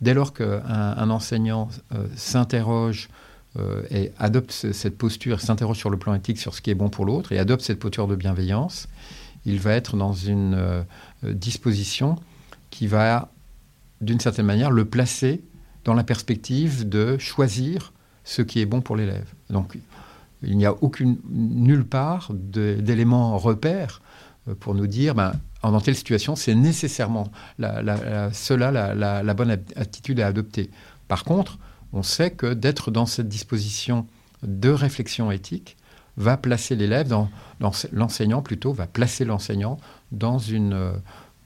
Dès 0.00 0.14
lors 0.14 0.32
qu'un 0.32 0.62
un 0.64 1.10
enseignant 1.10 1.68
euh, 1.92 2.06
s'interroge 2.16 3.08
euh, 3.58 3.82
et 3.90 4.12
adopte 4.18 4.52
cette 4.52 4.96
posture, 4.96 5.40
s'interroge 5.40 5.78
sur 5.78 5.90
le 5.90 5.96
plan 5.96 6.14
éthique 6.14 6.38
sur 6.38 6.54
ce 6.54 6.60
qui 6.60 6.70
est 6.70 6.76
bon 6.76 6.88
pour 6.88 7.04
l'autre 7.04 7.32
et 7.32 7.38
adopte 7.38 7.62
cette 7.62 7.80
posture 7.80 8.06
de 8.06 8.14
bienveillance, 8.14 8.88
il 9.44 9.58
va 9.58 9.72
être 9.72 9.96
dans 9.96 10.12
une 10.12 10.54
euh, 10.54 10.82
disposition 11.24 12.16
qui 12.70 12.86
va, 12.86 13.30
d'une 14.00 14.20
certaine 14.20 14.46
manière, 14.46 14.70
le 14.70 14.84
placer 14.84 15.42
dans 15.84 15.94
la 15.94 16.04
perspective 16.04 16.88
de 16.88 17.18
choisir 17.18 17.92
ce 18.22 18.42
qui 18.42 18.60
est 18.60 18.66
bon 18.66 18.80
pour 18.80 18.94
l'élève. 18.94 19.32
Donc, 19.50 19.78
il 20.42 20.56
n'y 20.56 20.66
a 20.66 20.74
aucune, 20.80 21.16
nulle 21.30 21.84
part 21.84 22.30
d'éléments 22.32 23.38
repères 23.38 24.02
pour 24.60 24.74
nous 24.74 24.86
dire, 24.86 25.14
ben, 25.14 25.32
en 25.62 25.80
telle 25.80 25.96
situation, 25.96 26.36
c'est 26.36 26.54
nécessairement 26.54 27.30
cela 27.58 28.70
la, 28.70 29.34
bonne 29.34 29.50
attitude 29.76 30.20
à 30.20 30.26
adopter. 30.26 30.70
Par 31.08 31.24
contre, 31.24 31.58
on 31.92 32.02
sait 32.02 32.30
que 32.30 32.52
d'être 32.54 32.90
dans 32.90 33.06
cette 33.06 33.28
disposition 33.28 34.06
de 34.42 34.70
réflexion 34.70 35.30
éthique 35.32 35.76
va 36.16 36.36
placer 36.36 36.74
l'élève, 36.74 37.08
dans, 37.08 37.30
l'enseignant 37.92 38.42
plutôt, 38.42 38.72
va 38.72 38.86
placer 38.86 39.24
l'enseignant 39.24 39.78
dans 40.10 40.38
une 40.38 40.72
euh, 40.74 40.92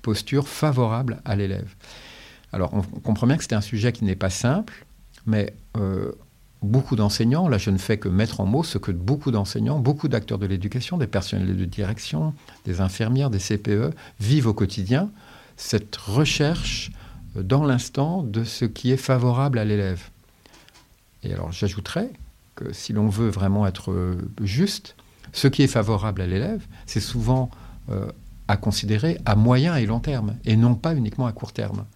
posture 0.01 0.49
favorable 0.49 1.21
à 1.25 1.37
l'élève. 1.37 1.75
Alors, 2.53 2.73
on, 2.73 2.81
comprend 2.83 3.27
bien 3.27 3.37
que 3.37 3.45
c'est 3.45 3.55
un 3.55 3.61
sujet 3.61 3.93
qui 3.93 4.05
n'est 4.05 4.17
pas 4.17 4.31
simple, 4.31 4.87
mais 5.27 5.55
euh, 5.77 6.13
beaucoup 6.63 6.97
d'enseignants, 6.97 7.49
là 7.49 7.59
je 7.59 7.71
ne 7.71 7.79
fais 7.79 7.99
que 7.99 8.09
mettre 8.09 8.41
en 8.41 8.47
mots 8.47 8.63
ce 8.63 8.79
que 8.79 8.93
beaucoup 8.93 9.31
d'enseignants, 9.31 9.79
beaucoup 9.79 10.09
d'acteurs 10.09 10.39
de 10.39 10.47
l'éducation, 10.47 10.97
des 10.97 11.07
personnels 11.07 11.57
de 11.57 11.65
direction, 11.65 12.35
des 12.65 12.81
infirmières, 12.81 13.31
des 13.31 13.39
CPE, 13.39 13.95
vivent 14.21 14.47
au 14.47 14.55
quotidien, 14.55 15.11
cette 15.57 15.97
recherche 15.97 16.93
euh, 17.37 17.43
dans 17.43 17.65
l'instant 17.65 18.23
de 18.23 18.45
ce 18.45 18.65
qui 18.65 18.93
est 18.93 18.97
favorable 18.97 19.59
à 19.59 19.65
l'élève. 19.65 20.03
Et 21.23 21.33
alors 21.33 21.53
j'ajouterais 21.53 22.11
que 22.55 22.73
si 22.73 22.93
l'on 22.93 23.09
veut 23.09 23.29
vraiment 23.29 23.67
être 23.67 23.93
euh, 23.93 24.17
juste, 24.43 24.97
ce 25.33 25.49
qui 25.49 25.63
est 25.63 25.69
favorable 25.69 26.21
à 26.21 26.27
l'élève, 26.27 26.67
c'est 26.87 27.01
souvent 27.01 27.51
euh, 27.91 28.07
à 28.49 28.57
considérer 28.57 29.19
à 29.25 29.35
moyen 29.35 29.77
et 29.77 29.87
long 29.87 30.01
terme, 30.01 30.37
et 30.45 30.57
non 30.57 30.75
pas 30.75 30.95
uniquement 30.95 31.27
à 31.27 31.33
court 31.33 31.53
terme. 31.53 31.87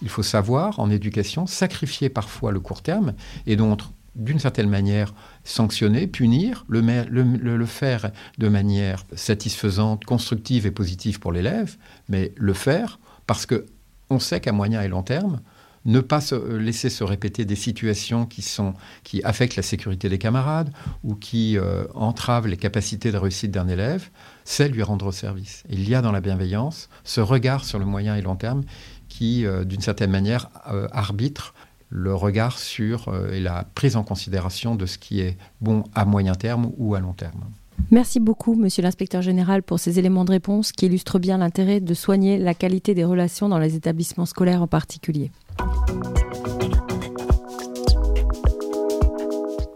Il 0.00 0.08
faut 0.08 0.22
savoir, 0.22 0.78
en 0.78 0.90
éducation, 0.90 1.46
sacrifier 1.46 2.08
parfois 2.08 2.52
le 2.52 2.60
court 2.60 2.82
terme, 2.82 3.14
et 3.46 3.56
donc 3.56 3.80
d'une 4.18 4.38
certaine 4.38 4.68
manière, 4.68 5.14
sanctionner, 5.44 6.06
punir, 6.06 6.64
le, 6.68 7.64
faire 7.66 8.10
de 8.38 8.48
manière 8.48 9.04
satisfaisante, 9.14 10.04
constructive 10.04 10.66
et 10.66 10.70
positive 10.70 11.20
pour 11.20 11.32
l'élève, 11.32 11.76
mais 12.08 12.32
le 12.36 12.52
faire 12.52 12.98
parce 13.26 13.46
que 13.46 13.66
on 14.10 14.18
sait 14.18 14.40
qu'à 14.40 14.52
moyen 14.52 14.82
et 14.82 14.88
long 14.88 15.02
terme, 15.02 15.40
ne 15.84 16.00
pas 16.00 16.20
se 16.20 16.34
laisser 16.56 16.90
se 16.90 17.04
répéter 17.04 17.44
des 17.44 17.56
situations 17.56 18.26
qui, 18.26 18.42
sont, 18.42 18.74
qui 19.04 19.22
affectent 19.22 19.56
la 19.56 19.62
sécurité 19.62 20.08
des 20.08 20.18
camarades 20.18 20.70
ou 21.04 21.14
qui 21.14 21.56
euh, 21.56 21.84
entravent 21.94 22.48
les 22.48 22.56
capacités 22.56 23.12
de 23.12 23.16
réussite 23.16 23.50
d'un 23.50 23.68
élève, 23.68 24.10
c'est 24.44 24.68
lui 24.68 24.82
rendre 24.82 25.12
service. 25.12 25.64
il 25.70 25.88
y 25.88 25.94
a 25.94 26.02
dans 26.02 26.12
la 26.12 26.20
bienveillance 26.20 26.88
ce 27.04 27.20
regard 27.20 27.64
sur 27.64 27.78
le 27.78 27.84
moyen 27.84 28.16
et 28.16 28.22
long 28.22 28.36
terme 28.36 28.64
qui, 29.08 29.46
euh, 29.46 29.64
d'une 29.64 29.80
certaine 29.80 30.10
manière, 30.10 30.50
euh, 30.70 30.86
arbitre 30.92 31.54
le 31.90 32.14
regard 32.14 32.58
sur 32.58 33.08
euh, 33.08 33.32
et 33.32 33.40
la 33.40 33.64
prise 33.74 33.96
en 33.96 34.02
considération 34.02 34.74
de 34.74 34.86
ce 34.86 34.98
qui 34.98 35.20
est 35.20 35.36
bon 35.60 35.84
à 35.94 36.04
moyen 36.04 36.34
terme 36.34 36.70
ou 36.76 36.94
à 36.94 37.00
long 37.00 37.12
terme. 37.12 37.44
Merci 37.90 38.20
beaucoup, 38.20 38.54
Monsieur 38.54 38.82
l'inspecteur 38.82 39.22
général, 39.22 39.62
pour 39.62 39.78
ces 39.78 39.98
éléments 39.98 40.24
de 40.24 40.32
réponse 40.32 40.72
qui 40.72 40.86
illustrent 40.86 41.18
bien 41.18 41.38
l'intérêt 41.38 41.80
de 41.80 41.94
soigner 41.94 42.36
la 42.36 42.52
qualité 42.52 42.94
des 42.94 43.04
relations 43.04 43.48
dans 43.48 43.58
les 43.58 43.76
établissements 43.76 44.26
scolaires 44.26 44.62
en 44.62 44.66
particulier. 44.66 45.30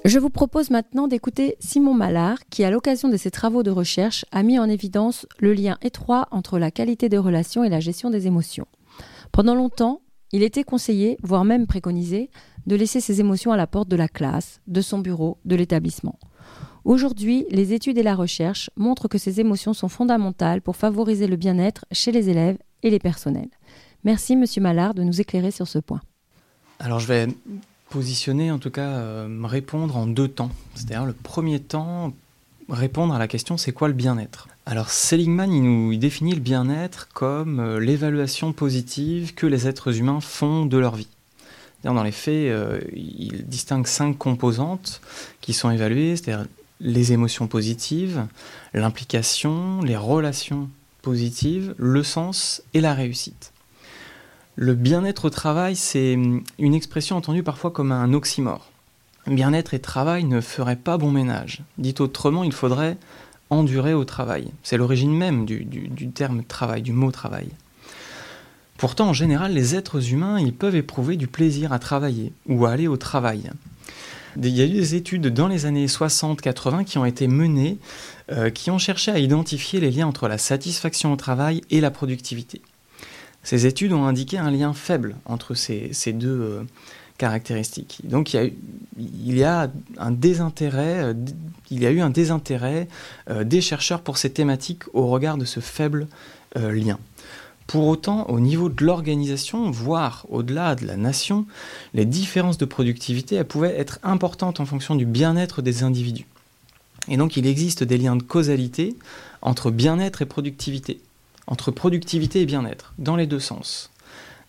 Je 0.04 0.18
vous 0.18 0.30
propose 0.30 0.70
maintenant 0.70 1.06
d'écouter 1.06 1.56
Simon 1.60 1.94
Mallard, 1.94 2.38
qui, 2.50 2.64
à 2.64 2.70
l'occasion 2.70 3.08
de 3.08 3.16
ses 3.16 3.30
travaux 3.30 3.62
de 3.62 3.70
recherche, 3.70 4.24
a 4.32 4.42
mis 4.42 4.58
en 4.58 4.68
évidence 4.68 5.26
le 5.38 5.54
lien 5.54 5.78
étroit 5.80 6.26
entre 6.32 6.58
la 6.58 6.72
qualité 6.72 7.08
des 7.08 7.18
relations 7.18 7.62
et 7.62 7.68
la 7.68 7.78
gestion 7.78 8.10
des 8.10 8.26
émotions. 8.26 8.66
Pendant 9.30 9.54
longtemps, 9.54 10.01
il 10.32 10.42
était 10.42 10.64
conseillé, 10.64 11.18
voire 11.22 11.44
même 11.44 11.66
préconisé, 11.66 12.30
de 12.66 12.76
laisser 12.76 13.00
ses 13.00 13.20
émotions 13.20 13.52
à 13.52 13.56
la 13.56 13.66
porte 13.66 13.88
de 13.88 13.96
la 13.96 14.08
classe, 14.08 14.60
de 14.66 14.80
son 14.80 14.98
bureau, 14.98 15.38
de 15.44 15.56
l'établissement. 15.56 16.18
Aujourd'hui, 16.84 17.46
les 17.50 17.72
études 17.72 17.98
et 17.98 18.02
la 18.02 18.14
recherche 18.14 18.70
montrent 18.76 19.08
que 19.08 19.18
ces 19.18 19.40
émotions 19.40 19.72
sont 19.72 19.88
fondamentales 19.88 20.62
pour 20.62 20.76
favoriser 20.76 21.26
le 21.26 21.36
bien-être 21.36 21.84
chez 21.92 22.10
les 22.10 22.28
élèves 22.28 22.58
et 22.82 22.90
les 22.90 22.98
personnels. 22.98 23.50
Merci, 24.04 24.36
Monsieur 24.36 24.60
Mallard, 24.60 24.94
de 24.94 25.04
nous 25.04 25.20
éclairer 25.20 25.52
sur 25.52 25.68
ce 25.68 25.78
point. 25.78 26.00
Alors, 26.80 26.98
je 26.98 27.06
vais 27.06 27.28
positionner, 27.90 28.50
en 28.50 28.58
tout 28.58 28.70
cas, 28.70 28.88
euh, 28.88 29.28
répondre 29.44 29.96
en 29.96 30.06
deux 30.06 30.26
temps. 30.26 30.50
C'est-à-dire, 30.74 31.04
le 31.04 31.12
premier 31.12 31.60
temps, 31.60 32.12
répondre 32.68 33.14
à 33.14 33.18
la 33.18 33.28
question 33.28 33.56
c'est 33.56 33.72
quoi 33.72 33.86
le 33.86 33.94
bien-être? 33.94 34.48
Alors 34.64 34.90
Seligman, 34.90 35.52
il 35.52 35.62
nous 35.62 35.96
définit 35.96 36.34
le 36.34 36.40
bien-être 36.40 37.08
comme 37.12 37.58
euh, 37.58 37.80
l'évaluation 37.80 38.52
positive 38.52 39.34
que 39.34 39.46
les 39.46 39.66
êtres 39.66 39.98
humains 39.98 40.20
font 40.20 40.66
de 40.66 40.78
leur 40.78 40.94
vie. 40.94 41.08
Dans 41.82 42.00
les 42.04 42.12
faits, 42.12 42.50
euh, 42.50 42.80
il 42.92 43.44
distingue 43.46 43.88
cinq 43.88 44.16
composantes 44.16 45.00
qui 45.40 45.52
sont 45.52 45.70
évaluées, 45.70 46.14
c'est-à-dire 46.14 46.46
les 46.80 47.12
émotions 47.12 47.48
positives, 47.48 48.24
l'implication, 48.72 49.80
les 49.82 49.96
relations 49.96 50.70
positives, 51.02 51.74
le 51.76 52.04
sens 52.04 52.62
et 52.72 52.80
la 52.80 52.94
réussite. 52.94 53.52
Le 54.54 54.74
bien-être 54.74 55.24
au 55.24 55.30
travail, 55.30 55.74
c'est 55.74 56.14
hum, 56.14 56.44
une 56.60 56.74
expression 56.74 57.16
entendue 57.16 57.42
parfois 57.42 57.72
comme 57.72 57.90
un 57.90 58.12
oxymore. 58.12 58.70
Bien-être 59.26 59.74
et 59.74 59.80
travail 59.80 60.22
ne 60.24 60.40
feraient 60.40 60.76
pas 60.76 60.98
bon 60.98 61.10
ménage. 61.10 61.62
Dit 61.78 61.94
autrement, 61.98 62.44
il 62.44 62.52
faudrait 62.52 62.96
endurer 63.52 63.94
au 63.94 64.04
travail. 64.04 64.48
C'est 64.62 64.76
l'origine 64.76 65.14
même 65.14 65.44
du, 65.44 66.10
terme 66.14 66.42
travail, 66.42 66.82
du 66.82 66.92
mot 66.92 67.10
travail. 67.10 67.48
Pourtant, 68.78 69.10
en 69.10 69.12
général, 69.12 69.52
les 69.52 69.76
êtres 69.76 70.12
humains, 70.12 70.40
ils 70.40 70.54
peuvent 70.54 70.74
éprouver 70.74 71.16
du 71.16 71.28
plaisir 71.28 71.72
à 71.72 71.78
travailler 71.78 72.32
ou 72.48 72.66
à 72.66 72.70
aller 72.72 72.88
au 72.88 72.96
travail. 72.96 73.50
Il 74.36 74.48
y 74.48 74.62
a 74.62 74.64
eu 74.64 74.70
des 74.70 74.94
études 74.94 75.28
dans 75.28 75.46
les 75.46 75.66
années 75.66 75.86
60-80 75.86 76.84
qui 76.84 76.98
ont 76.98 77.04
été 77.04 77.28
menées, 77.28 77.78
euh, 78.30 78.50
qui 78.50 78.70
ont 78.70 78.78
cherché 78.78 79.12
à 79.12 79.18
identifier 79.18 79.78
les 79.78 79.90
liens 79.90 80.06
entre 80.06 80.26
la 80.26 80.38
satisfaction 80.38 81.12
au 81.12 81.16
travail 81.16 81.60
et 81.70 81.80
la 81.80 81.90
productivité. 81.90 82.62
Ces 83.42 83.66
études 83.66 83.92
ont 83.92 84.06
indiqué 84.06 84.38
un 84.38 84.50
lien 84.50 84.72
faible 84.72 85.16
entre 85.26 85.54
ces, 85.54 85.90
deux, 86.12 86.28
euh, 86.28 86.62
Donc 88.04 88.34
il 88.34 88.52
y 89.36 89.44
a, 89.44 89.66
eu 89.66 89.80
un 89.98 90.10
désintérêt 90.10 91.14
euh, 93.30 93.44
des 93.44 93.60
chercheurs 93.60 94.00
pour 94.00 94.18
ces 94.18 94.30
thématiques 94.30 94.82
au 94.92 95.06
regard 95.06 95.38
de 95.38 95.44
ce 95.44 95.60
faible 95.60 96.08
euh, 96.56 96.72
lien. 96.72 96.98
Pour 97.66 97.86
autant, 97.86 98.28
au 98.28 98.40
niveau 98.40 98.68
de 98.68 98.84
l'organisation, 98.84 99.70
voire 99.70 100.26
au-delà 100.28 100.74
de 100.74 100.84
la 100.84 100.96
nation, 100.96 101.46
les 101.94 102.04
différences 102.04 102.58
de 102.58 102.64
productivité 102.64 103.42
pouvaient 103.44 103.78
être 103.78 103.98
importantes 104.02 104.60
en 104.60 104.66
fonction 104.66 104.94
du 104.94 105.06
bien-être 105.06 105.62
des 105.62 105.84
individus. 105.84 106.26
Et 107.08 107.16
donc 107.16 107.36
il 107.36 107.46
existe 107.46 107.84
des 107.84 107.98
liens 107.98 108.16
de 108.16 108.22
causalité 108.22 108.96
entre 109.40 109.70
bien-être 109.70 110.22
et 110.22 110.26
productivité, 110.26 111.00
entre 111.46 111.70
productivité 111.70 112.40
et 112.40 112.46
bien-être, 112.46 112.94
dans 112.98 113.16
les 113.16 113.26
deux 113.26 113.40
sens. 113.40 113.91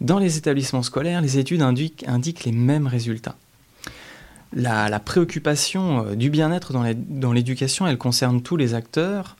Dans 0.03 0.19
les 0.19 0.37
établissements 0.37 0.83
scolaires, 0.83 1.21
les 1.21 1.37
études 1.37 1.61
indiquent, 1.61 2.43
les 2.43 2.51
mêmes 2.51 2.87
résultats. 2.87 3.37
La, 4.51 4.99
préoccupation 4.99 6.05
euh, 6.05 6.15
du 6.15 6.29
bien-être 6.29 6.73
dans 6.73 7.31
l'éducation, 7.31 7.87
elle 7.87 7.97
concerne 7.97 8.41
tous 8.41 8.57
les 8.57 8.73
acteurs. 8.73 9.37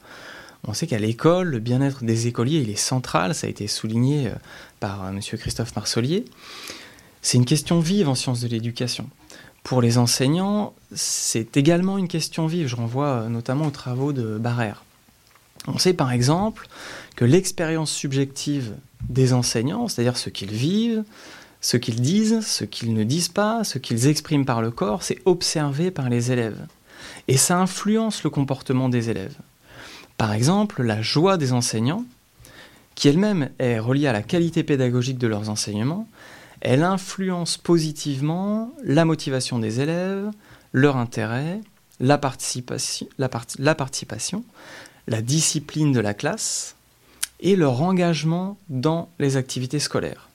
On 0.65 0.73
sait 0.73 0.87
qu'à 0.87 0.97
l'école, 0.97 1.49
le 1.49 1.59
bien-être 1.59 2.05
des 2.05 2.27
écoliers, 2.27 2.65
est 2.67 2.75
central, 2.75 3.35
ça 3.35 3.45
a 3.45 3.49
été 3.49 3.67
souligné 3.67 4.27
euh, 4.27 4.33
par 4.79 5.03
euh, 5.03 5.09
M. 5.09 5.19
Christophe 5.19 5.75
Marsollier. 5.75 6.23
C'est 7.21 7.37
une 7.37 7.45
question 7.45 7.81
vive 7.81 8.07
en 8.07 8.15
sciences 8.15 8.39
de 8.39 8.47
l'éducation. 8.47 9.09
Pour 9.63 9.81
les 9.81 9.97
enseignants, 9.97 10.73
c'est 10.95 11.57
également 11.57 11.97
une 11.97 12.07
question 12.07 12.47
vive. 12.47 12.67
Je 12.67 12.77
renvoie 12.77 13.27
notamment 13.29 13.67
aux 13.67 13.71
travaux 13.71 14.13
de 14.13 14.37
Barrère. 14.37 14.83
On 15.67 15.77
sait 15.77 15.93
par 15.93 16.11
exemple 16.11 16.67
que 17.15 17.25
l'expérience 17.25 17.91
subjective 17.91 18.73
des 19.09 19.33
enseignants, 19.33 19.87
c'est-à-dire 19.87 20.17
ce 20.17 20.29
qu'ils 20.29 20.51
vivent, 20.51 21.03
Ce 21.65 21.77
qu'ils 21.77 22.01
disent, 22.01 22.45
ce 22.45 22.65
qu'ils 22.65 22.93
ne 22.93 23.05
disent 23.05 23.29
pas, 23.29 23.63
ce 23.63 23.79
qu'ils 23.79 24.07
expriment 24.07 24.43
par 24.43 24.61
le 24.61 24.69
corps, 24.69 25.01
c'est 25.01 25.21
observé 25.23 25.91
par 25.91 26.09
les 26.09 26.29
élèves. 26.29 26.59
Et 27.29 27.37
ça 27.37 27.57
influence 27.57 28.25
le 28.25 28.29
comportement 28.29 28.89
des 28.89 29.09
élèves. 29.09 29.37
Par 30.17 30.33
exemple, 30.33 30.83
la 30.83 31.01
joie 31.01 31.37
des 31.37 31.53
enseignants, 31.53 32.03
qui 32.95 33.07
elle-même 33.07 33.49
est 33.59 33.79
reliée 33.79 34.07
à 34.07 34.11
la 34.11 34.23
qualité 34.23 34.63
pédagogique 34.63 35.17
de 35.17 35.27
leurs 35.27 35.49
enseignements, 35.49 36.05
elle 36.59 36.83
influence 36.83 37.55
positivement 37.55 38.69
la 38.83 39.05
motivation 39.05 39.57
des 39.57 39.79
élèves, 39.79 40.29
leur 40.73 40.97
intérêt, 40.97 41.61
la 42.01 42.17
participation, 42.17 43.07
la 45.07 45.21
discipline 45.21 45.91
de 45.91 45.99
la 45.99 46.13
classe 46.13 46.75
et 47.39 47.55
leur 47.55 47.81
engagement 47.81 48.57
dans 48.69 49.09
les 49.19 49.37
activités 49.37 49.79
scolaires. 49.79 50.29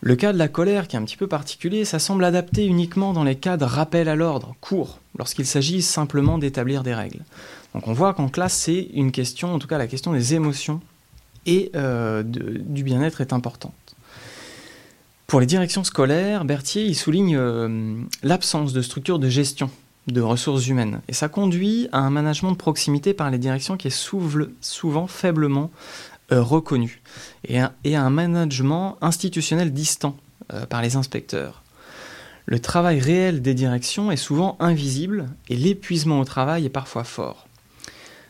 Le 0.00 0.16
cas 0.16 0.34
de 0.34 0.38
la 0.38 0.48
colère, 0.48 0.86
qui 0.86 0.96
est 0.96 0.98
un 0.98 1.04
petit 1.04 1.16
peu 1.16 1.28
particulier, 1.28 1.86
ça 1.86 1.98
semble 1.98 2.24
adapté 2.24 2.66
uniquement 2.66 3.14
dans 3.14 3.24
les 3.24 3.36
cas 3.36 3.56
de 3.56 3.64
rappel 3.64 4.08
à 4.08 4.16
l'ordre, 4.16 4.54
court, 4.60 4.98
lorsqu'il 5.18 5.46
s'agit 5.46 5.80
simplement 5.80 6.36
d'établir 6.36 6.82
des 6.82 6.94
règles. 6.94 7.24
Donc 7.72 7.88
on 7.88 7.94
voit 7.94 8.12
qu'en 8.12 8.28
classe, 8.28 8.54
c'est 8.54 8.88
une 8.92 9.12
question, 9.12 9.54
en 9.54 9.58
tout 9.58 9.66
cas 9.66 9.78
la 9.78 9.86
question 9.86 10.12
des 10.12 10.34
émotions 10.34 10.82
et 11.46 11.70
euh, 11.74 12.22
du 12.22 12.82
bien-être 12.82 13.20
est 13.20 13.32
importante. 13.32 13.72
Pour 15.26 15.40
les 15.40 15.46
directions 15.46 15.84
scolaires, 15.84 16.44
Berthier 16.44 16.84
il 16.84 16.94
souligne 16.94 17.36
euh, 17.36 17.96
l'absence 18.22 18.72
de 18.72 18.82
structure 18.82 19.18
de 19.18 19.28
gestion 19.28 19.70
de 20.06 20.20
ressources 20.20 20.66
humaines. 20.68 21.00
Et 21.08 21.12
ça 21.12 21.28
conduit 21.28 21.88
à 21.92 21.98
un 21.98 22.10
management 22.10 22.52
de 22.52 22.56
proximité 22.56 23.14
par 23.14 23.30
les 23.30 23.38
directions 23.38 23.76
qui 23.76 23.88
est 23.88 24.50
souvent 24.60 25.06
faiblement 25.06 25.70
euh, 26.32 26.42
reconnu 26.42 27.02
et, 27.46 27.58
à 27.60 27.72
un 27.84 28.10
management 28.10 28.96
institutionnel 29.00 29.72
distant 29.72 30.16
euh, 30.52 30.66
par 30.66 30.82
les 30.82 30.96
inspecteurs. 30.96 31.62
Le 32.46 32.58
travail 32.60 32.98
réel 32.98 33.40
des 33.40 33.54
directions 33.54 34.10
est 34.10 34.16
souvent 34.16 34.56
invisible 34.60 35.26
et 35.48 35.56
l'épuisement 35.56 36.20
au 36.20 36.24
travail 36.24 36.66
est 36.66 36.70
parfois 36.70 37.04
fort. 37.04 37.46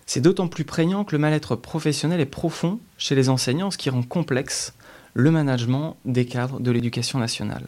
C'est 0.07 0.21
d'autant 0.21 0.49
plus 0.49 0.65
prégnant 0.65 1.05
que 1.05 1.15
le 1.15 1.19
mal-être 1.19 1.57
professionnel 1.57 2.21
est 2.21 2.27
profond 2.27 2.79
chez 2.99 3.15
les 3.15 3.29
enseignants, 3.29 3.71
ce 3.71 3.79
qui 3.79 3.91
rend 3.91 4.03
complexe 4.03 4.75
le 5.15 5.31
management 5.31 5.97
des 6.05 6.27
cadres 6.27 6.61
de 6.61 6.71
l'éducation 6.71 7.19
nationale. 7.19 7.67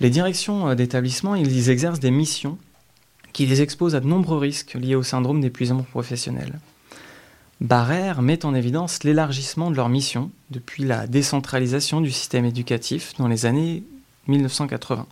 Les 0.00 0.10
directions 0.10 0.68
euh, 0.68 0.74
d'établissement, 0.74 1.34
ils 1.34 1.70
exercent 1.70 2.00
des 2.00 2.10
missions 2.10 2.58
qui 3.32 3.46
les 3.46 3.62
exposent 3.62 3.94
à 3.94 4.00
de 4.00 4.06
nombreux 4.06 4.38
risques 4.38 4.74
liés 4.74 4.94
au 4.94 5.02
syndrome 5.02 5.40
d'épuisement 5.40 5.82
professionnel. 5.82 6.58
Barrère 7.60 8.22
met 8.22 8.44
en 8.44 8.54
évidence 8.54 9.04
l'élargissement 9.04 9.70
de 9.70 9.76
leur 9.76 9.88
mission 9.88 10.30
depuis 10.50 10.84
la 10.84 11.06
décentralisation 11.06 12.00
du 12.00 12.10
système 12.10 12.44
éducatif 12.44 13.14
dans 13.18 13.28
les 13.28 13.46
années 13.46 13.84
1980. 14.26 15.06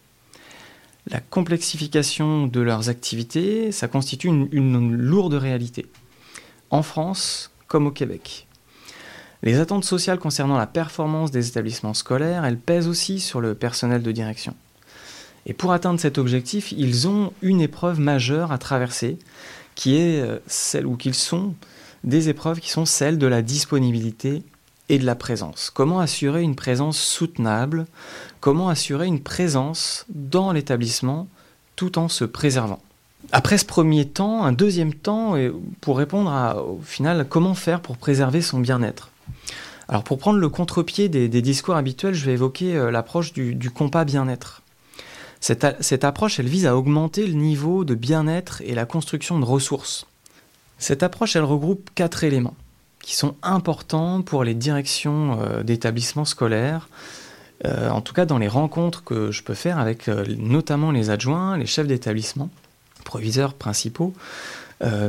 La 1.06 1.20
complexification 1.20 2.46
de 2.46 2.60
leurs 2.60 2.88
activités, 2.88 3.72
ça 3.72 3.88
constitue 3.88 4.28
une, 4.28 4.48
une 4.52 4.94
lourde 4.94 5.34
réalité, 5.34 5.86
en 6.70 6.82
France 6.82 7.50
comme 7.68 7.86
au 7.86 7.90
Québec. 7.92 8.48
Les 9.42 9.58
attentes 9.58 9.84
sociales 9.84 10.18
concernant 10.18 10.58
la 10.58 10.66
performance 10.66 11.30
des 11.30 11.48
établissements 11.48 11.94
scolaires, 11.94 12.44
elles 12.44 12.58
pèsent 12.58 12.88
aussi 12.88 13.20
sur 13.20 13.40
le 13.40 13.54
personnel 13.54 14.02
de 14.02 14.12
direction. 14.12 14.54
Et 15.50 15.52
pour 15.52 15.73
atteindre 15.73 15.99
cet 15.99 16.16
objectif, 16.16 16.71
ils 16.71 17.09
ont 17.09 17.33
une 17.42 17.61
épreuve 17.61 17.99
majeure 17.99 18.52
à 18.52 18.59
traverser, 18.59 19.19
qui 19.75 19.97
est 19.97 20.21
euh, 20.21 20.38
celle 20.47 20.87
où 20.87 20.97
qu'ils 20.97 21.12
sont 21.12 21.54
des 22.04 22.28
épreuves 22.28 22.61
qui 22.61 22.71
sont 22.71 22.85
celles 22.85 23.19
de 23.19 23.26
la 23.26 23.42
disponibilité 23.42 24.45
et 24.88 25.00
de 25.00 25.04
la 25.04 25.16
présence. 25.16 25.73
Comment 25.75 25.99
assurer 25.99 26.42
une 26.42 26.54
présence 26.54 27.00
soutenable? 27.00 27.87
Comment 28.38 28.69
assurer 28.69 29.09
une 29.09 29.19
présence 29.19 30.07
dans 30.09 30.52
l'établissement 30.52 31.26
tout 31.75 31.99
en 31.99 32.07
se 32.09 32.25
préservant? 32.25 32.80
Après 33.33 33.59
ce 33.59 33.64
premier 33.64 34.07
temps, 34.07 34.45
un 34.45 34.52
deuxième 34.52 34.95
temps 34.95 35.35
pour 35.80 35.99
répondre 35.99 36.30
au 36.64 36.80
final, 36.80 37.26
comment 37.28 37.54
faire 37.54 37.80
pour 37.80 37.97
préserver 37.97 38.41
son 38.41 38.60
bien-être? 38.60 39.10
Alors 39.89 40.04
pour 40.04 40.19
prendre 40.19 40.39
le 40.39 40.49
contre-pied 40.49 41.08
des, 41.08 41.43
discours 41.43 41.75
habituels, 41.75 42.15
je 42.15 42.25
vais 42.25 42.34
évoquer 42.34 42.76
euh, 42.76 42.93
l'approche 42.93 43.32
du 43.32 43.71
compas 43.71 44.04
bien-être. 44.04 44.59
Cette, 45.40 46.04
approche, 46.04 46.38
elle 46.38 46.48
vise 46.48 46.66
à 46.66 46.76
augmenter 46.76 47.26
le 47.26 47.32
niveau 47.32 47.84
de 47.84 47.94
bien-être 47.94 48.60
et 48.60 48.74
la 48.74 48.84
construction 48.84 49.38
de 49.38 49.44
ressources. 49.44 50.06
Cette 50.78 51.02
approche, 51.02 51.34
elle 51.34 51.44
regroupe 51.44 51.90
quatre 51.94 52.24
éléments 52.24 52.54
qui 53.02 53.16
sont 53.16 53.34
importants 53.42 54.20
pour 54.20 54.44
les 54.44 54.54
directions 54.54 55.40
euh, 55.40 55.62
d'établissements 55.62 56.26
scolaires, 56.26 56.90
euh, 57.64 57.88
en 57.88 58.02
tout 58.02 58.12
cas 58.12 58.26
dans 58.26 58.36
les 58.36 58.48
rencontres 58.48 59.02
que 59.02 59.30
je 59.30 59.42
peux 59.42 59.54
faire 59.54 59.78
avec 59.78 60.08
euh, 60.08 60.24
notamment 60.36 60.90
les 60.90 61.08
adjoints, 61.08 61.56
les 61.56 61.64
chefs 61.64 61.86
d'établissement, 61.86 62.50
proviseurs 63.04 63.54
principaux, 63.54 64.12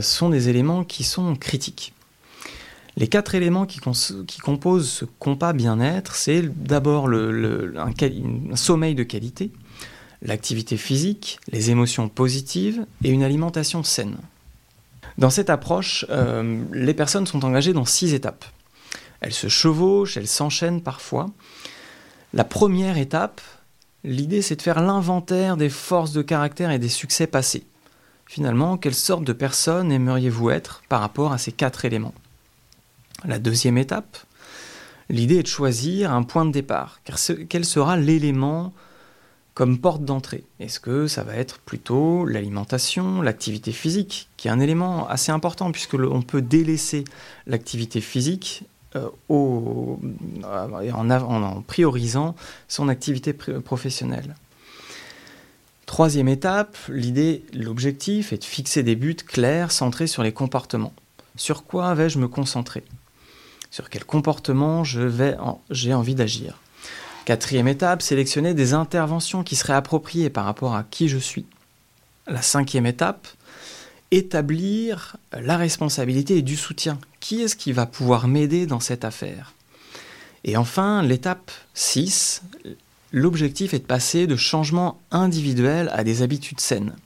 sont 0.02 0.28
des 0.28 0.50
éléments 0.50 0.84
qui 0.84 1.06
sont 1.06 1.34
critiques. 1.38 1.94
Les 2.98 3.08
quatre 3.08 3.36
éléments 3.36 3.66
qui, 3.66 3.80
composent 3.80 4.90
ce 4.90 5.06
compas 5.18 5.54
bien-être, 5.54 6.16
c'est 6.16 6.42
d'abord 6.42 7.08
un, 7.08 8.56
sommeil 8.56 8.96
de 8.96 9.04
qualité, 9.04 9.50
l'activité 10.22 10.78
physique, 10.78 11.40
les 11.52 11.72
émotions 11.72 12.10
positives 12.10 12.86
et 13.04 13.10
une 13.10 13.24
alimentation 13.24 13.84
saine. 13.84 14.18
Dans 15.18 15.30
cette 15.30 15.50
approche, 15.50 16.06
euh, 16.10 16.64
les 16.72 16.94
personnes 16.94 17.28
sont 17.28 17.44
engagées 17.44 17.74
dans 17.74 17.86
six 17.86 18.14
étapes. 18.14 18.46
Elles 19.20 19.34
se 19.34 19.48
chevauchent, 19.48 20.18
elles 20.18 20.28
s'enchaînent 20.28 20.82
parfois. 20.82 21.30
La 22.34 22.44
première 22.44 22.98
étape, 22.98 23.42
l'idée 24.04 24.42
c'est 24.42 24.56
de 24.56 24.62
faire 24.62 24.82
l'inventaire 24.82 25.58
des 25.58 25.70
forces 25.70 26.14
de 26.14 26.22
caractère 26.22 26.72
et 26.72 26.80
des 26.80 26.90
succès 26.90 27.28
passés. 27.28 27.66
Finalement, 28.26 28.78
quelle 28.78 28.96
sorte 28.96 29.26
de 29.26 29.34
personne 29.34 29.92
aimeriez-vous 29.92 30.52
être 30.52 30.84
par 30.88 31.02
rapport 31.02 31.34
à 31.34 31.38
ces 31.38 31.52
quatre 31.52 31.84
éléments? 31.84 32.14
La 33.26 33.40
deuxième 33.40 33.78
étape, 33.78 34.18
l'idée 35.10 35.40
est 35.40 35.44
de 35.44 35.48
choisir 35.48 36.14
un 36.14 36.24
point 36.24 36.46
de 36.46 36.52
départ. 36.52 37.02
Car 37.04 37.20
quel 37.50 37.66
sera 37.66 37.98
l'élément 37.98 38.74
comme 39.54 39.80
porte 39.80 40.06
d'entrée 40.06 40.44
Est-ce 40.60 40.80
que 40.80 41.08
ça 41.08 41.24
va 41.24 41.36
être 41.36 41.60
plutôt 41.60 42.26
l'alimentation, 42.26 43.22
l'activité 43.22 43.72
physique, 43.72 44.30
qui 44.38 44.48
est 44.48 44.52
un 44.52 44.60
élément 44.60 45.08
assez 45.10 45.32
important 45.32 45.72
puisque 45.72 45.94
peut 46.22 46.42
délaisser 46.42 47.04
l'activité 47.48 48.02
physique 48.02 48.64
euh, 48.96 49.10
euh, 49.30 50.92
en, 50.94 51.10
en, 51.10 51.62
priorisant 51.62 52.36
son 52.68 52.90
activité 52.90 53.34
professionnelle. 53.34 54.36
Troisième 55.86 56.30
étape, 56.30 56.78
l'idée, 56.88 57.44
l'objectif 57.54 58.32
est 58.32 58.38
de 58.38 58.46
fixer 58.46 58.82
des 58.82 58.96
buts 58.96 59.16
clairs 59.16 59.74
centrés 59.74 60.08
sur 60.08 60.24
les 60.24 60.32
comportements. 60.32 60.94
Sur 61.36 61.66
quoi 61.66 61.94
vais-je 61.96 62.18
me 62.18 62.30
concentrer? 62.30 62.84
Sur 63.72 63.90
quel 63.90 64.06
comportement 64.06 64.84
j'ai 64.86 65.94
envie 65.94 66.16
d'agir? 66.16 66.61
Quatrième 67.32 67.70
étape, 67.70 68.02
sélectionner 68.02 68.54
des 68.54 68.74
interventions 68.74 69.42
qui 69.42 69.56
seraient 69.56 69.72
appropriées 69.72 70.30
par 70.30 70.44
rapport 70.44 70.76
à 70.76 70.84
qui 70.84 71.08
je 71.08 71.18
suis. 71.18 71.46
La 72.28 72.42
cinquième 72.42 72.86
étape, 72.86 73.26
établir 74.12 75.16
la 75.32 75.56
responsabilité 75.56 76.36
et 76.36 76.42
du 76.42 76.58
soutien. 76.58 77.00
Qui 77.22 77.42
est-ce 77.42 77.56
qui 77.56 77.72
va 77.72 77.86
pouvoir 77.86 78.28
m'aider 78.28 78.66
dans 78.66 78.82
cette 78.82 79.06
affaire? 79.06 79.54
Et 80.44 80.58
enfin, 80.58 81.04
l'étape 81.04 81.52
6, 81.74 82.42
l'objectif 83.14 83.74
est 83.74 83.80
de 83.80 83.86
passer 83.86 84.28
de 84.28 84.36
changements 84.36 85.00
individuels 85.12 85.90
à 85.94 86.04
des 86.04 86.24
habitudes 86.24 86.60
saines. 86.60 86.98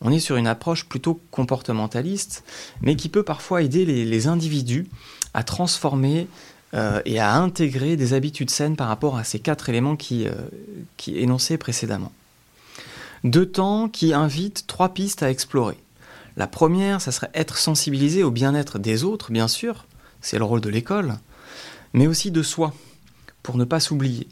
On 0.00 0.10
est 0.10 0.18
sur 0.18 0.34
une 0.34 0.48
approche 0.48 0.86
plutôt 0.86 1.20
comportementaliste, 1.30 2.42
mais 2.80 2.96
qui 2.96 3.08
peut 3.08 3.22
parfois 3.22 3.62
aider 3.62 3.84
les, 3.84 4.04
les 4.04 4.26
individus 4.26 4.88
à 5.32 5.44
transformer 5.44 6.26
euh, 6.74 7.00
et 7.04 7.20
à 7.20 7.36
intégrer 7.36 7.96
des 7.96 8.14
habitudes 8.14 8.50
saines 8.50 8.76
par 8.76 8.88
rapport 8.88 9.16
à 9.16 9.24
ces 9.24 9.38
quatre 9.38 9.68
éléments 9.68 9.96
qui, 9.96 10.26
euh, 10.26 10.32
énoncés 11.06 11.56
précédemment. 11.56 12.12
Deux 13.22 13.46
temps 13.46 13.88
qui 13.88 14.12
invitent 14.12 14.66
trois 14.66 14.90
pistes 14.90 15.22
à 15.22 15.30
explorer. 15.30 15.76
La 16.36 16.46
première, 16.48 17.00
ça 17.00 17.12
serait 17.12 17.30
être 17.32 17.58
sensibilisé 17.58 18.24
au 18.24 18.30
bien-être 18.30 18.78
des 18.80 19.04
autres, 19.04 19.30
bien 19.30 19.46
sûr, 19.46 19.86
c'est 20.20 20.38
le 20.38 20.44
rôle 20.44 20.60
de 20.60 20.68
l'école, 20.68 21.14
mais 21.92 22.08
aussi 22.08 22.32
de 22.32 22.42
soi, 22.42 22.74
pour 23.44 23.56
ne 23.56 23.64
pas 23.64 23.78
s'oublier. 23.78 24.26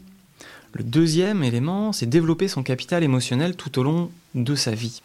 Le 0.73 0.83
deuxième 0.83 1.43
élément, 1.43 1.93
c'est 1.93 2.07
développer 2.07 2.49
son 2.49 2.61
capital 2.61 3.03
émotionnel 3.03 3.55
tout 3.55 3.79
au 3.79 3.83
long 3.83 4.11
de 4.35 4.55
sa 4.55 4.71
vie. 4.71 5.01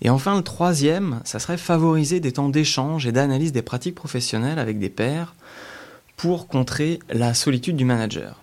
Et 0.00 0.10
enfin, 0.10 0.36
le 0.36 0.42
troisième, 0.42 1.20
ça 1.24 1.38
serait 1.38 1.56
favoriser 1.56 2.20
des 2.20 2.32
temps 2.32 2.48
d'échange 2.48 3.06
et 3.06 3.12
d'analyse 3.12 3.52
des 3.52 3.62
pratiques 3.62 3.94
professionnelles 3.94 4.58
avec 4.58 4.78
des 4.78 4.90
pairs, 4.90 5.34
pour 6.22 6.46
contrer 6.46 7.00
la 7.10 7.34
solitude 7.34 7.76
du 7.76 7.84
manager. 7.84 8.40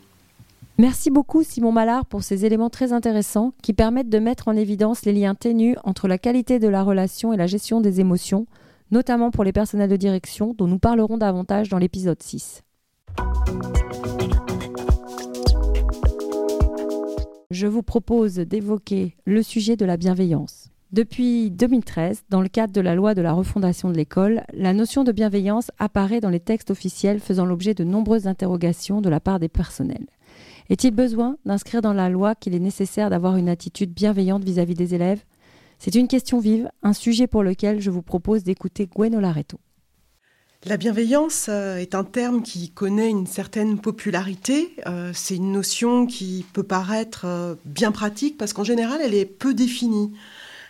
Merci 0.77 1.09
beaucoup 1.09 1.43
Simon 1.43 1.71
Mallard 1.71 2.05
pour 2.05 2.23
ces 2.23 2.45
éléments 2.45 2.69
très 2.69 2.91
intéressants 2.91 3.53
qui 3.63 3.73
permettent 3.73 4.09
de 4.09 4.19
mettre 4.19 4.49
en 4.49 4.57
évidence 4.57 5.05
les 5.05 5.13
liens 5.13 5.33
ténus 5.33 5.77
entre 5.85 6.09
la 6.09 6.17
qualité 6.17 6.59
de 6.59 6.67
la 6.67 6.83
relation 6.83 7.31
et 7.31 7.37
la 7.37 7.47
gestion 7.47 7.79
des 7.79 8.01
émotions, 8.01 8.47
notamment 8.91 9.31
pour 9.31 9.45
les 9.45 9.53
personnels 9.53 9.89
de 9.89 9.95
direction 9.95 10.53
dont 10.57 10.67
nous 10.67 10.77
parlerons 10.77 11.17
davantage 11.17 11.69
dans 11.69 11.77
l'épisode 11.77 12.21
6. 12.21 12.63
je 17.51 17.65
vous 17.65 17.81
propose 17.81 18.35
d'évoquer 18.35 19.15
le 19.25 19.41
sujet 19.41 19.75
de 19.75 19.83
la 19.83 19.97
bienveillance. 19.97 20.69
Depuis 20.91 21.51
2013, 21.51 22.23
dans 22.31 22.41
le 22.41 22.49
cadre 22.49 22.73
de 22.73 22.81
la 22.81 22.95
loi 22.95 23.13
de 23.13 23.21
la 23.21 23.33
refondation 23.33 23.91
de 23.91 23.95
l'école, 23.95 24.43
la 24.53 24.73
notion 24.73 25.03
de 25.03 25.11
bienveillance 25.11 25.69
apparaît 25.77 26.19
dans 26.19 26.31
les 26.31 26.39
textes 26.39 26.71
officiels 26.71 27.19
faisant 27.19 27.45
l'objet 27.45 27.75
de 27.75 27.83
nombreuses 27.83 28.25
interrogations 28.25 28.99
de 28.99 29.07
la 29.07 29.19
part 29.19 29.39
des 29.39 29.49
personnels. 29.49 30.07
Est-il 30.71 30.89
besoin 30.89 31.37
d'inscrire 31.45 31.83
dans 31.83 31.93
la 31.93 32.09
loi 32.09 32.33
qu'il 32.33 32.55
est 32.55 32.59
nécessaire 32.59 33.11
d'avoir 33.11 33.37
une 33.37 33.49
attitude 33.49 33.93
bienveillante 33.93 34.43
vis-à-vis 34.43 34.73
des 34.73 34.95
élèves? 34.95 35.23
C'est 35.77 35.93
une 35.93 36.07
question 36.07 36.39
vive, 36.39 36.71
un 36.81 36.93
sujet 36.93 37.27
pour 37.27 37.43
lequel 37.43 37.81
je 37.81 37.91
vous 37.91 38.01
propose 38.01 38.43
d'écouter 38.43 38.87
Gwen 38.87 39.15
Olaretto. 39.15 39.59
La 40.65 40.75
bienveillance 40.75 41.45
euh, 41.47 41.77
est 41.77 41.95
un 41.95 42.03
terme 42.03 42.41
qui 42.41 42.69
connaît 42.71 43.09
une 43.09 43.27
certaine 43.27 43.79
popularité. 43.79 44.75
Euh, 44.87 45.11
c'est 45.13 45.37
une 45.37 45.53
notion 45.53 46.05
qui 46.05 46.45
peut 46.51 46.63
paraître 46.63 47.21
euh, 47.25 47.55
bien 47.63 47.93
pratique 47.93 48.37
parce 48.37 48.51
qu'en 48.51 48.65
général, 48.65 48.99
elle 49.01 49.13
est 49.13 49.25
peu 49.25 49.53
définie. 49.53 50.11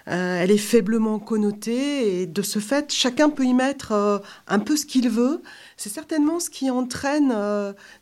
Elle 0.06 0.52
est 0.52 0.58
faiblement 0.58 1.20
connotée 1.20 2.22
et 2.22 2.26
de 2.26 2.42
ce 2.42 2.60
fait, 2.60 2.92
chacun 2.92 3.30
peut 3.30 3.44
y 3.44 3.54
mettre 3.54 4.22
un 4.48 4.60
peu 4.60 4.76
ce 4.76 4.86
qu'il 4.86 5.10
veut. 5.10 5.42
C'est 5.78 5.90
certainement 5.90 6.40
ce 6.40 6.50
qui 6.50 6.70
entraîne 6.70 7.34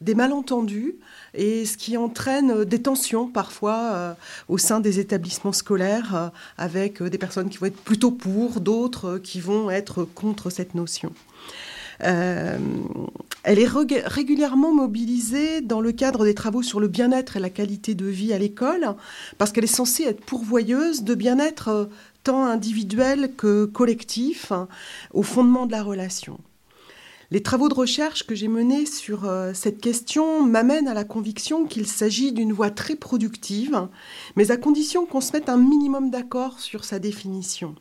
des 0.01 0.15
malentendus 0.15 0.95
et 1.33 1.65
ce 1.65 1.75
qui 1.77 1.97
entraîne 1.97 2.63
des 2.63 2.81
tensions 2.81 3.27
parfois 3.27 4.15
au 4.47 4.57
sein 4.57 4.79
des 4.79 4.99
établissements 4.99 5.53
scolaires 5.53 6.31
avec 6.57 7.03
des 7.03 7.17
personnes 7.17 7.49
qui 7.49 7.57
vont 7.57 7.67
être 7.67 7.81
plutôt 7.81 8.11
pour, 8.11 8.61
d'autres 8.61 9.17
qui 9.17 9.39
vont 9.39 9.69
être 9.69 10.03
contre 10.03 10.49
cette 10.49 10.75
notion. 10.75 11.11
Euh, 12.03 12.57
elle 13.43 13.59
est 13.59 13.67
régulièrement 13.67 14.73
mobilisée 14.73 15.61
dans 15.61 15.81
le 15.81 15.91
cadre 15.91 16.25
des 16.25 16.35
travaux 16.35 16.61
sur 16.61 16.79
le 16.79 16.87
bien-être 16.87 17.37
et 17.37 17.39
la 17.39 17.49
qualité 17.49 17.95
de 17.95 18.05
vie 18.05 18.33
à 18.33 18.37
l'école, 18.37 18.95
parce 19.37 19.51
qu'elle 19.51 19.63
est 19.63 19.67
censée 19.67 20.03
être 20.03 20.23
pourvoyeuse 20.23 21.03
de 21.03 21.15
bien-être 21.15 21.67
euh, 21.69 21.85
tant 22.23 22.45
individuel 22.45 23.31
que 23.35 23.65
collectif, 23.65 24.51
hein, 24.51 24.67
au 25.13 25.23
fondement 25.23 25.65
de 25.65 25.71
la 25.71 25.83
relation. 25.83 26.39
Les 27.29 27.43
travaux 27.43 27.67
de 27.67 27.73
recherche 27.73 28.25
que 28.25 28.35
j'ai 28.35 28.47
menés 28.47 28.85
sur 28.85 29.25
euh, 29.25 29.51
cette 29.53 29.81
question 29.81 30.43
m'amènent 30.43 30.87
à 30.87 30.93
la 30.93 31.03
conviction 31.03 31.65
qu'il 31.65 31.87
s'agit 31.87 32.31
d'une 32.31 32.53
voie 32.53 32.69
très 32.69 32.95
productive, 32.95 33.87
mais 34.35 34.51
à 34.51 34.57
condition 34.57 35.05
qu'on 35.05 35.19
se 35.19 35.33
mette 35.33 35.49
un 35.49 35.57
minimum 35.57 36.09
d'accord 36.09 36.59
sur 36.59 36.85
sa 36.85 36.99
définition 36.99 37.75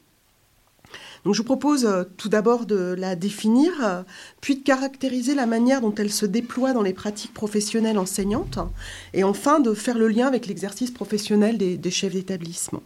je 1.33 1.39
vous 1.39 1.45
propose 1.45 1.85
euh, 1.85 2.05
tout 2.17 2.29
d'abord 2.29 2.67
de 2.67 2.95
la 2.97 3.17
définir, 3.17 3.73
euh, 3.83 4.03
puis 4.41 4.57
de 4.57 4.63
caractériser 4.63 5.35
la 5.35 5.47
manière 5.47 5.81
dont 5.81 5.95
elle 5.95 6.13
se 6.13 6.27
déploie 6.27 6.73
dans 6.73 6.83
les 6.83 6.93
pratiques 6.93 7.35
professionnelles 7.35 7.99
enseignantes, 7.99 8.59
et 9.15 9.25
enfin 9.25 9.61
de 9.61 9.75
faire 9.75 9.99
le 9.99 10.09
lien 10.09 10.27
avec 10.27 10.47
l'exercice 10.47 10.91
professionnel 10.91 11.59
des, 11.59 11.91
chefs 11.91 12.13
d'établissement. 12.13 12.83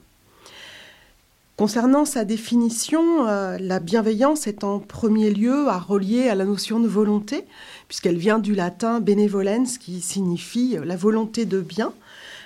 Concernant 1.57 2.07
sa 2.07 2.25
définition, 2.25 3.27
euh, 3.27 3.59
la 3.61 3.81
bienveillance 3.81 4.47
est 4.47 4.65
en 4.65 4.79
premier 4.79 5.31
lieu 5.31 5.69
à 5.69 5.79
relier 5.79 6.29
à 6.29 6.35
la 6.35 6.47
notion 6.47 6.81
de 6.81 6.89
volonté, 6.89 7.45
puisqu'elle 7.89 8.17
vient 8.17 8.39
du 8.39 8.55
latin 8.55 9.01
benevolens, 9.01 9.77
qui 9.79 10.01
signifie 10.01 10.79
la 10.83 10.97
volonté 10.97 11.45
de 11.45 11.61
bien, 11.61 11.93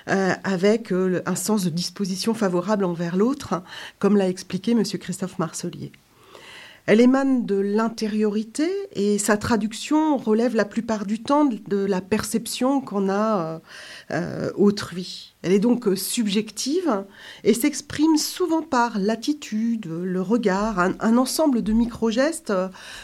euh, 0.07 0.33
avec 0.43 0.91
euh, 0.91 1.21
un 1.25 1.35
sens 1.35 1.63
de 1.63 1.69
disposition 1.69 2.33
favorable 2.33 2.85
envers 2.85 3.15
l'autre, 3.15 3.63
comme 3.99 4.17
l'a 4.17 4.29
expliqué 4.29 4.71
M. 4.71 4.83
Christophe 4.83 5.39
Marcelier. 5.39 5.91
Elle 6.85 7.01
émane 7.01 7.47
de 7.47 7.55
l'intériorité 7.55 8.69
et 8.93 9.17
sa 9.17 9.37
traduction 9.37 10.17
relève 10.17 10.55
la 10.55 10.65
plupart 10.65 11.07
du 11.07 11.23
temps 11.23 11.45
de 11.45 11.83
la 11.83 11.99
perception 11.99 12.79
qu'on 12.79 13.09
a 13.09 13.59
euh, 14.11 14.51
autrui. 14.55 15.33
Elle 15.41 15.51
est 15.51 15.59
donc 15.59 15.87
subjective 15.95 17.03
et 17.43 17.55
s'exprime 17.55 18.17
souvent 18.17 18.61
par 18.61 18.99
l'attitude, 18.99 19.87
le 19.87 20.21
regard, 20.21 20.79
un, 20.79 20.93
un 20.99 21.17
ensemble 21.17 21.63
de 21.63 21.73
micro-gestes 21.73 22.53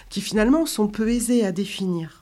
qui 0.10 0.22
finalement 0.22 0.68
sont 0.68 0.88
peu 0.88 1.10
aisés 1.10 1.44
à 1.44 1.52
définir. 1.52 2.21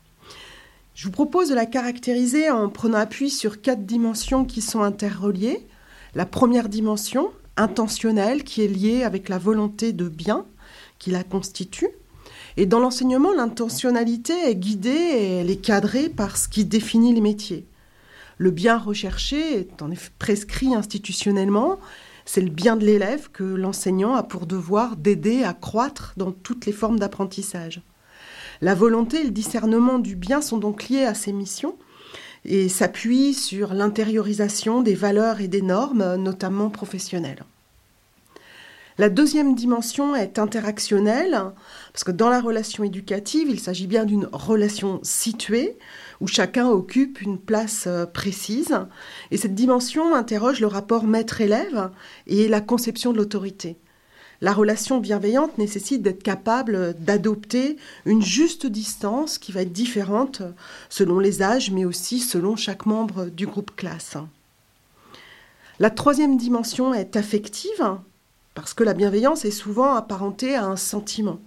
Je 0.99 1.05
vous 1.05 1.11
propose 1.11 1.47
de 1.47 1.55
la 1.55 1.65
caractériser 1.65 2.49
en 2.49 2.67
prenant 2.67 2.97
appui 2.97 3.29
sur 3.29 3.61
quatre 3.61 3.85
dimensions 3.85 4.43
qui 4.43 4.59
sont 4.59 4.81
interreliées. 4.81 5.65
La 6.13 6.25
première 6.25 6.67
dimension, 6.67 7.31
intentionnelle, 7.55 8.43
qui 8.43 8.63
est 8.63 8.67
liée 8.67 9.03
avec 9.03 9.29
la 9.29 9.37
volonté 9.37 9.93
de 9.93 10.09
bien 10.09 10.45
qui 10.97 11.11
la 11.11 11.23
constitue. 11.23 11.87
Et 12.57 12.65
dans 12.65 12.81
l'enseignement, 12.81 13.31
l'intentionnalité 13.31 14.33
est 14.49 14.57
guidée 14.57 14.89
et 14.89 15.35
elle 15.35 15.49
est 15.49 15.63
cadrée 15.63 16.09
par 16.09 16.35
ce 16.35 16.49
qui 16.49 16.65
définit 16.65 17.13
les 17.13 17.21
métiers. 17.21 17.65
Le 18.37 18.51
bien 18.51 18.77
recherché 18.77 19.57
est 19.57 19.81
en 19.81 19.91
effet 19.91 20.11
prescrit 20.19 20.75
institutionnellement. 20.75 21.79
C'est 22.25 22.41
le 22.41 22.51
bien 22.51 22.75
de 22.75 22.83
l'élève 22.85 23.29
que 23.31 23.45
l'enseignant 23.45 24.15
a 24.15 24.23
pour 24.23 24.45
devoir 24.47 24.97
d'aider 24.97 25.45
à 25.45 25.53
croître 25.53 26.13
dans 26.17 26.33
toutes 26.33 26.65
les 26.65 26.73
formes 26.73 26.99
d'apprentissage. 26.99 27.83
La 28.61 28.75
volonté 28.75 29.21
et 29.21 29.23
le 29.23 29.31
discernement 29.31 29.99
du 29.99 30.15
bien 30.15 30.41
sont 30.41 30.57
donc 30.57 30.89
liés 30.89 31.05
à 31.05 31.13
ces 31.13 31.31
missions 31.31 31.75
et 32.45 32.67
s'appuient 32.69 33.33
sur 33.33 33.73
l'intériorisation 33.73 34.81
des 34.81 34.95
valeurs 34.95 35.41
et 35.41 35.47
des 35.47 35.61
normes, 35.61 36.15
notamment 36.15 36.69
professionnelles. 36.69 37.43
La 38.99 39.07
deuxième 39.07 39.55
dimension 39.55 40.13
est 40.13 40.39
interactionnelle, 40.39 41.39
parce 41.93 42.03
que 42.03 42.11
dans 42.11 42.27
la 42.27 42.41
relation 42.41 42.83
éducative, 42.83 43.47
il 43.49 43.61
s'agit 43.61 43.87
bien 43.87 44.03
d'une 44.03 44.27
relation 44.33 44.99
située, 45.03 45.77
où 46.19 46.27
chacun 46.27 46.67
occupe 46.67 47.21
une 47.21 47.39
place 47.39 47.85
euh, 47.87 48.05
précise, 48.05 48.77
et 49.31 49.37
cette 49.37 49.55
dimension 49.55 50.13
interroge 50.13 50.59
le 50.59 50.67
rapport 50.67 51.05
maître-élève 51.05 51.91
et 52.27 52.49
la 52.49 52.59
conception 52.59 53.13
de 53.13 53.19
l'autorité. 53.19 53.77
La 54.41 54.53
relation 54.53 54.99
bienveillante 54.99 55.57
nécessite 55.57 56.01
d'être 56.01 56.23
capable 56.23 56.95
d'adopter 56.97 57.75
une 58.05 58.21
juste 58.21 58.65
distance 58.65 59.37
qui 59.37 59.51
va 59.51 59.63
être 59.63 59.73
différente 59.73 60.41
selon 60.89 61.19
les 61.19 61.41
âges, 61.41 61.71
mais 61.71 61.83
aussi 61.83 62.19
selon 62.19 62.55
chaque 62.55 62.85
membre 62.85 63.25
du 63.25 63.45
groupe 63.45 63.75
classe. 63.75 64.15
La 65.79 65.89
troisième 65.89 66.37
dimension 66.37 66.93
est 66.93 67.17
affective, 67.17 67.97
parce 68.53 68.73
que 68.73 68.83
la 68.85 68.93
bienveillance 68.93 69.43
est 69.43 69.51
souvent 69.51 69.93
apparentée 69.93 70.55
à 70.55 70.65
un 70.65 70.77
sentiment. 70.77 71.39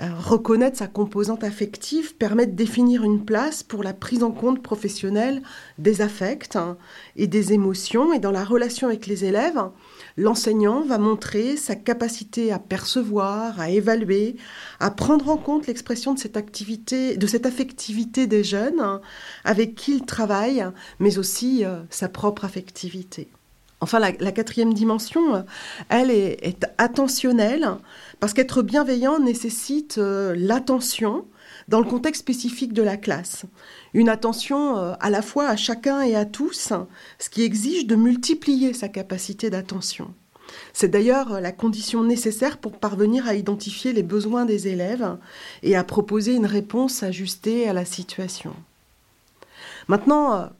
Euh, 0.00 0.08
reconnaître 0.18 0.76
sa 0.76 0.88
composante 0.88 1.44
affective 1.44 2.16
permet 2.16 2.46
de 2.46 2.56
définir 2.56 3.04
une 3.04 3.24
place 3.24 3.62
pour 3.62 3.84
la 3.84 3.92
prise 3.92 4.24
en 4.24 4.32
compte 4.32 4.60
professionnelle 4.60 5.40
des 5.78 6.00
affects 6.00 6.56
hein, 6.56 6.76
et 7.14 7.28
des 7.28 7.52
émotions. 7.52 8.12
Et 8.12 8.18
dans 8.18 8.32
la 8.32 8.44
relation 8.44 8.88
avec 8.88 9.06
les 9.06 9.24
élèves, 9.24 9.62
l'enseignant 10.16 10.82
va 10.82 10.98
montrer 10.98 11.56
sa 11.56 11.74
capacité 11.74 12.52
à 12.52 12.58
percevoir, 12.58 13.58
à 13.60 13.70
évaluer, 13.70 14.36
à 14.80 14.90
prendre 14.90 15.28
en 15.28 15.36
compte 15.36 15.66
l'expression 15.66 16.14
de 16.14 16.18
cette 16.18 16.36
activité, 16.36 17.16
de 17.16 17.26
cette 17.26 17.46
affectivité 17.46 18.26
des 18.26 18.44
jeunes 18.44 18.80
hein, 18.80 19.00
avec 19.44 19.74
qui 19.74 19.96
il 19.96 20.06
travaille, 20.06 20.64
mais 21.00 21.18
aussi 21.18 21.64
euh, 21.64 21.80
sa 21.90 22.08
propre 22.08 22.44
affectivité. 22.44 23.28
Enfin, 23.80 23.98
la, 23.98 24.12
quatrième 24.32 24.72
dimension, 24.72 25.44
elle 25.90 26.10
est, 26.10 26.64
attentionnelle, 26.78 27.68
parce 28.18 28.32
qu'être 28.32 28.62
bienveillant 28.62 29.18
nécessite 29.18 29.98
euh, 29.98 30.34
l'attention 30.38 31.26
dans 31.68 31.78
le 31.78 31.84
contexte 31.88 32.20
spécifique 32.20 32.72
de 32.72 32.82
la 32.82 32.96
classe. 32.96 33.44
Une 33.92 34.08
attention 34.08 34.76
euh, 34.76 34.94
à 35.00 35.10
la 35.10 35.22
fois 35.22 35.48
à 35.48 35.56
chacun 35.56 36.02
et 36.02 36.14
à 36.14 36.24
tous, 36.24 36.72
ce 37.18 37.30
qui 37.30 37.42
exige 37.42 37.86
de 37.86 37.96
multiplier 37.96 38.72
sa 38.72 38.88
capacité 38.88 39.50
d'attention. 39.50 40.12
C'est 40.72 40.88
d'ailleurs 40.88 41.40
la 41.40 41.52
condition 41.52 42.04
nécessaire 42.04 42.58
pour 42.58 42.72
parvenir 42.78 43.26
à 43.26 43.34
identifier 43.34 43.92
les 43.92 44.02
besoins 44.02 44.44
des 44.44 44.68
élèves 44.68 45.16
et 45.62 45.74
à 45.74 45.84
proposer 45.84 46.34
une 46.34 46.46
réponse 46.46 47.02
ajustée 47.02 47.68
à 47.68 47.72
la 47.72 47.84
situation. 47.84 48.54
Maintenant, 49.88 50.50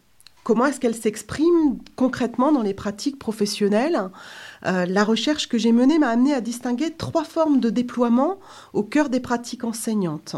Comment 0.44 0.66
est-ce 0.66 0.78
qu'elle 0.78 0.94
s'exprime 0.94 1.78
concrètement 1.96 2.52
dans 2.52 2.60
les 2.60 2.74
pratiques 2.74 3.18
professionnelles? 3.18 4.10
Euh, 4.66 4.84
La 4.84 5.02
recherche 5.02 5.48
que 5.48 5.56
j'ai 5.56 5.72
menée 5.72 5.98
m'a 5.98 6.10
amené 6.10 6.34
à 6.34 6.42
distinguer 6.42 6.90
trois 6.90 7.24
formes 7.24 7.60
de 7.60 7.70
déploiement 7.70 8.38
au 8.74 8.82
cœur 8.82 9.08
des 9.08 9.20
pratiques 9.20 9.64
enseignantes. 9.64 10.36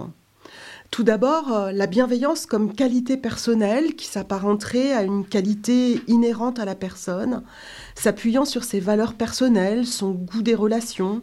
Tout 0.91 1.03
d'abord, 1.03 1.53
euh, 1.53 1.73
la 1.73 1.87
bienveillance 1.87 2.47
comme 2.47 2.75
qualité 2.75 3.17
personnelle 3.17 3.95
qui 3.97 4.07
s'apparenterait 4.07 4.93
à 4.93 5.03
une 5.03 5.27
qualité 5.27 6.01
inhérente 6.07 6.59
à 6.59 6.65
la 6.65 6.75
personne, 6.75 7.43
s'appuyant 7.95 8.45
sur 8.45 8.65
ses 8.65 8.81
valeurs 8.81 9.15
personnelles, 9.15 9.87
son 9.87 10.13
goût 10.13 10.43
des 10.43 10.55
relations, 10.55 11.23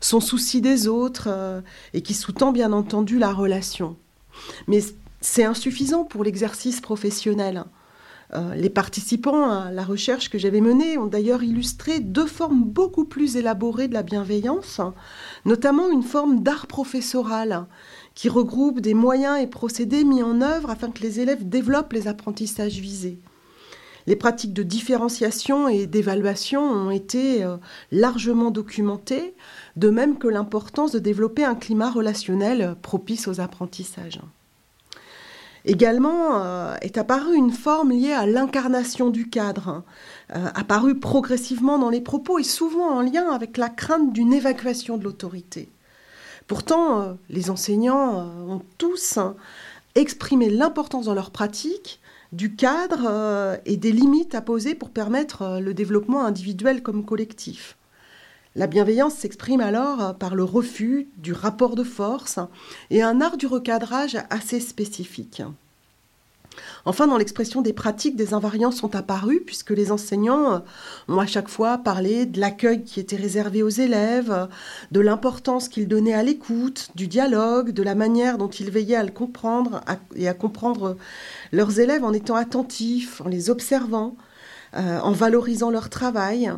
son 0.00 0.20
souci 0.20 0.60
des 0.60 0.88
autres, 0.88 1.28
euh, 1.28 1.60
et 1.92 2.02
qui 2.02 2.14
sous-tend 2.14 2.52
bien 2.52 2.72
entendu 2.72 3.18
la 3.18 3.32
relation. 3.32 3.96
Mais 4.66 4.80
c'est 5.20 5.44
insuffisant 5.44 6.04
pour 6.04 6.24
l'exercice 6.24 6.80
professionnel. 6.80 7.64
Euh, 8.32 8.54
les 8.54 8.70
participants 8.70 9.48
à 9.50 9.70
la 9.70 9.84
recherche 9.84 10.28
que 10.28 10.38
j'avais 10.38 10.60
menée 10.60 10.98
ont 10.98 11.06
d'ailleurs 11.06 11.42
illustré 11.42 12.00
deux 12.00 12.26
formes 12.26 12.64
beaucoup 12.64 13.04
plus 13.04 13.36
élaborées 13.36 13.86
de 13.86 13.94
la 13.94 14.02
bienveillance, 14.02 14.80
notamment 15.44 15.90
une 15.90 16.02
forme 16.02 16.42
d'art 16.42 16.66
professoral 16.66 17.66
qui 18.14 18.28
regroupe 18.28 18.80
des 18.80 18.94
moyens 18.94 19.40
et 19.40 19.46
procédés 19.46 20.04
mis 20.04 20.22
en 20.22 20.40
œuvre 20.40 20.70
afin 20.70 20.90
que 20.90 21.02
les 21.02 21.20
élèves 21.20 21.48
développent 21.48 21.92
les 21.92 22.08
apprentissages 22.08 22.78
visés. 22.78 23.20
Les 24.06 24.16
pratiques 24.16 24.52
de 24.52 24.62
différenciation 24.62 25.66
et 25.66 25.86
d'évaluation 25.86 26.60
ont 26.60 26.90
été 26.90 27.42
euh, 27.42 27.56
largement 27.90 28.50
documentées, 28.50 29.34
de 29.76 29.88
même 29.88 30.18
que 30.18 30.28
l'importance 30.28 30.92
de 30.92 30.98
développer 30.98 31.44
un 31.44 31.54
climat 31.54 31.90
relationnel 31.90 32.76
propice 32.82 33.28
aux 33.28 33.40
apprentissages. 33.40 34.20
Également 35.64 36.42
euh, 36.42 36.76
est 36.82 36.98
apparue 36.98 37.36
une 37.36 37.50
forme 37.50 37.92
liée 37.92 38.12
à 38.12 38.26
l'incarnation 38.26 39.08
du 39.08 39.30
cadre, 39.30 39.68
hein, 39.68 39.84
euh, 40.36 40.48
apparue 40.54 41.00
progressivement 41.00 41.78
dans 41.78 41.88
les 41.88 42.02
propos 42.02 42.38
et 42.38 42.44
souvent 42.44 42.90
en 42.90 43.00
lien 43.00 43.30
avec 43.30 43.56
la 43.56 43.70
crainte 43.70 44.12
d'une 44.12 44.34
évacuation 44.34 44.98
de 44.98 45.04
l'autorité. 45.04 45.70
Pourtant, 46.46 47.16
les 47.30 47.50
enseignants 47.50 48.26
ont 48.48 48.62
tous 48.76 49.16
hein, 49.16 49.34
exprimé 49.94 50.50
l'importance 50.50 51.06
dans 51.06 51.14
leur 51.14 51.30
pratique 51.30 52.00
du 52.34 52.56
cadre 52.56 53.06
euh, 53.06 53.56
et 53.64 53.76
des 53.76 53.92
limites 53.92 54.34
à 54.34 54.40
poser 54.40 54.74
pour 54.74 54.90
permettre 54.90 55.42
euh, 55.42 55.60
le 55.60 55.72
développement 55.72 56.24
individuel 56.24 56.82
comme 56.82 57.04
collectif. 57.04 57.76
La 58.56 58.66
bienveillance 58.66 59.14
s'exprime 59.14 59.60
alors 59.60 60.02
euh, 60.02 60.12
par 60.12 60.34
le 60.34 60.42
refus 60.42 61.08
du 61.16 61.32
rapport 61.32 61.76
de 61.76 61.84
force 61.84 62.40
et 62.90 63.02
un 63.02 63.20
art 63.20 63.36
du 63.36 63.46
recadrage 63.46 64.18
assez 64.30 64.58
spécifique. 64.58 65.42
Enfin, 66.84 67.06
dans 67.06 67.16
l'expression 67.16 67.62
des 67.62 67.72
pratiques, 67.72 68.16
des 68.16 68.34
invariants 68.34 68.70
sont 68.70 68.94
apparus 68.94 69.40
puisque 69.44 69.70
les 69.70 69.90
enseignants 69.92 70.62
ont 71.08 71.18
à 71.18 71.26
chaque 71.26 71.48
fois 71.48 71.78
parlé 71.78 72.26
de 72.26 72.40
l'accueil 72.40 72.84
qui 72.84 73.00
était 73.00 73.16
réservé 73.16 73.62
aux 73.62 73.68
élèves, 73.68 74.48
de 74.92 75.00
l'importance 75.00 75.68
qu'ils 75.68 75.88
donnaient 75.88 76.14
à 76.14 76.22
l'écoute, 76.22 76.90
du 76.94 77.08
dialogue, 77.08 77.70
de 77.70 77.82
la 77.82 77.94
manière 77.94 78.38
dont 78.38 78.48
ils 78.48 78.70
veillaient 78.70 78.96
à 78.96 79.06
comprendre 79.08 79.80
et 80.16 80.28
à 80.28 80.34
comprendre 80.34 80.96
leurs 81.52 81.80
élèves 81.80 82.04
en 82.04 82.12
étant 82.12 82.36
attentifs, 82.36 83.20
en 83.20 83.28
les 83.28 83.50
observant, 83.50 84.16
euh, 84.76 84.98
en 85.00 85.12
valorisant 85.12 85.70
leur 85.70 85.88
travail. 85.88 86.52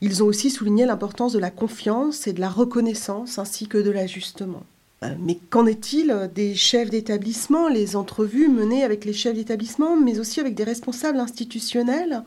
Ils 0.00 0.22
ont 0.22 0.26
aussi 0.26 0.50
souligné 0.50 0.86
l'importance 0.86 1.32
de 1.32 1.38
la 1.38 1.50
confiance 1.50 2.26
et 2.26 2.32
de 2.32 2.40
la 2.40 2.48
reconnaissance 2.48 3.38
ainsi 3.38 3.68
que 3.68 3.78
de 3.78 3.90
l'ajustement. 3.90 4.64
Euh, 5.04 5.14
mais 5.20 5.38
qu'en 5.50 5.66
est-il 5.66 6.30
des 6.34 6.54
chefs 6.54 6.88
d'établissement 6.88 7.68
Les 7.68 7.96
entrevues 7.96 8.48
menées 8.48 8.82
avec 8.82 9.04
les 9.04 9.12
chefs 9.12 9.34
d'établissement, 9.34 9.96
mais 9.96 10.18
aussi 10.18 10.40
avec 10.40 10.54
des 10.54 10.64
responsables 10.64 11.20
institutionnels, 11.20 12.22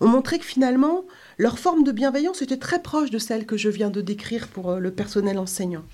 ont 0.00 0.08
montré 0.08 0.38
que 0.38 0.44
finalement, 0.44 1.04
leur 1.38 1.58
forme 1.58 1.82
de 1.82 1.92
bienveillance 1.92 2.42
était 2.42 2.58
très 2.58 2.82
proche 2.82 3.10
de 3.10 3.18
celle 3.18 3.46
que 3.46 3.56
je 3.56 3.70
viens 3.70 3.90
de 3.90 4.02
décrire 4.02 4.48
pour 4.48 4.70
euh, 4.70 4.78
le 4.78 4.90
personnel 4.90 5.38
enseignant. 5.38 5.84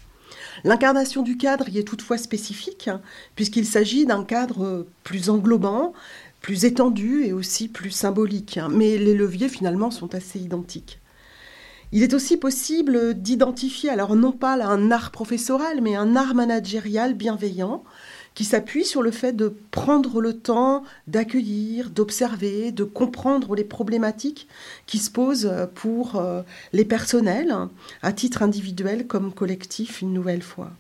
L'incarnation 0.65 1.23
du 1.23 1.37
cadre 1.37 1.69
y 1.69 1.79
est 1.79 1.85
toutefois 1.85 2.19
spécifique, 2.19 2.91
puisqu'il 3.37 3.67
s'agit 3.67 4.07
d'un 4.07 4.25
cadre 4.25 4.65
euh, 4.65 4.89
plus 5.05 5.31
englobant, 5.31 5.93
plus 6.41 6.65
étendu 6.65 7.25
et 7.25 7.33
aussi 7.33 7.69
plus 7.69 7.91
symbolique. 7.91 8.59
Mais 8.71 8.99
les 8.99 9.15
leviers 9.15 9.49
finalement 9.49 9.91
sont 9.93 10.15
assez 10.15 10.41
identiques. 10.41 11.01
Il 11.93 12.03
est 12.03 12.15
aussi 12.15 12.37
possible 12.37 13.15
d'identifier, 13.15 13.91
alors 13.91 14.17
non 14.17 14.33
pas 14.33 14.55
un 14.65 14.91
art 14.91 15.13
professoral, 15.13 15.81
mais 15.81 15.95
un 15.95 16.17
art 16.17 16.35
managérial 16.35 17.15
bienveillant, 17.15 17.85
qui 18.37 18.45
s'appuie 18.45 18.85
sur 18.85 19.03
le 19.03 19.11
fait 19.11 19.33
de 19.33 19.55
prendre 19.71 20.21
le 20.21 20.35
temps 20.35 20.83
d'accueillir, 21.07 21.89
d'observer, 21.89 22.71
de 22.71 22.85
comprendre 22.85 23.55
les 23.55 23.65
problématiques 23.65 24.47
qui 24.87 24.99
se 24.99 25.11
posent 25.11 25.51
pour 25.75 26.17
euh, 26.17 26.43
les 26.75 26.85
personnels, 26.85 27.57
à 28.03 28.13
titre 28.13 28.43
individuel 28.43 29.07
comme 29.07 29.33
collectif 29.33 30.03
une 30.03 30.13
nouvelle 30.13 30.43
fois. 30.43 30.71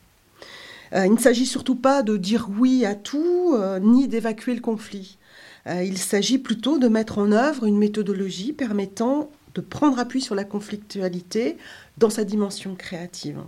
Euh, 0.92 1.06
il 1.06 1.14
ne 1.14 1.18
s'agit 1.18 1.46
surtout 1.46 1.76
pas 1.76 2.02
de 2.02 2.18
dire 2.18 2.48
oui 2.58 2.84
à 2.84 2.94
tout, 2.94 3.54
euh, 3.54 3.78
ni 3.78 4.06
d'évacuer 4.06 4.54
le 4.54 4.60
conflit. 4.60 5.16
Il 5.82 5.98
s'agit 5.98 6.38
plutôt 6.38 6.78
de 6.78 6.86
mettre 6.86 7.18
en 7.18 7.32
œuvre 7.32 7.64
une 7.64 7.76
méthodologie 7.76 8.52
permettant 8.52 9.28
de 9.56 9.60
prendre 9.62 9.98
appui 9.98 10.20
sur 10.20 10.34
la 10.34 10.44
conflictualité 10.44 11.56
dans 11.98 12.10
sa 12.10 12.24
dimension 12.24 12.74
créative. 12.76 13.40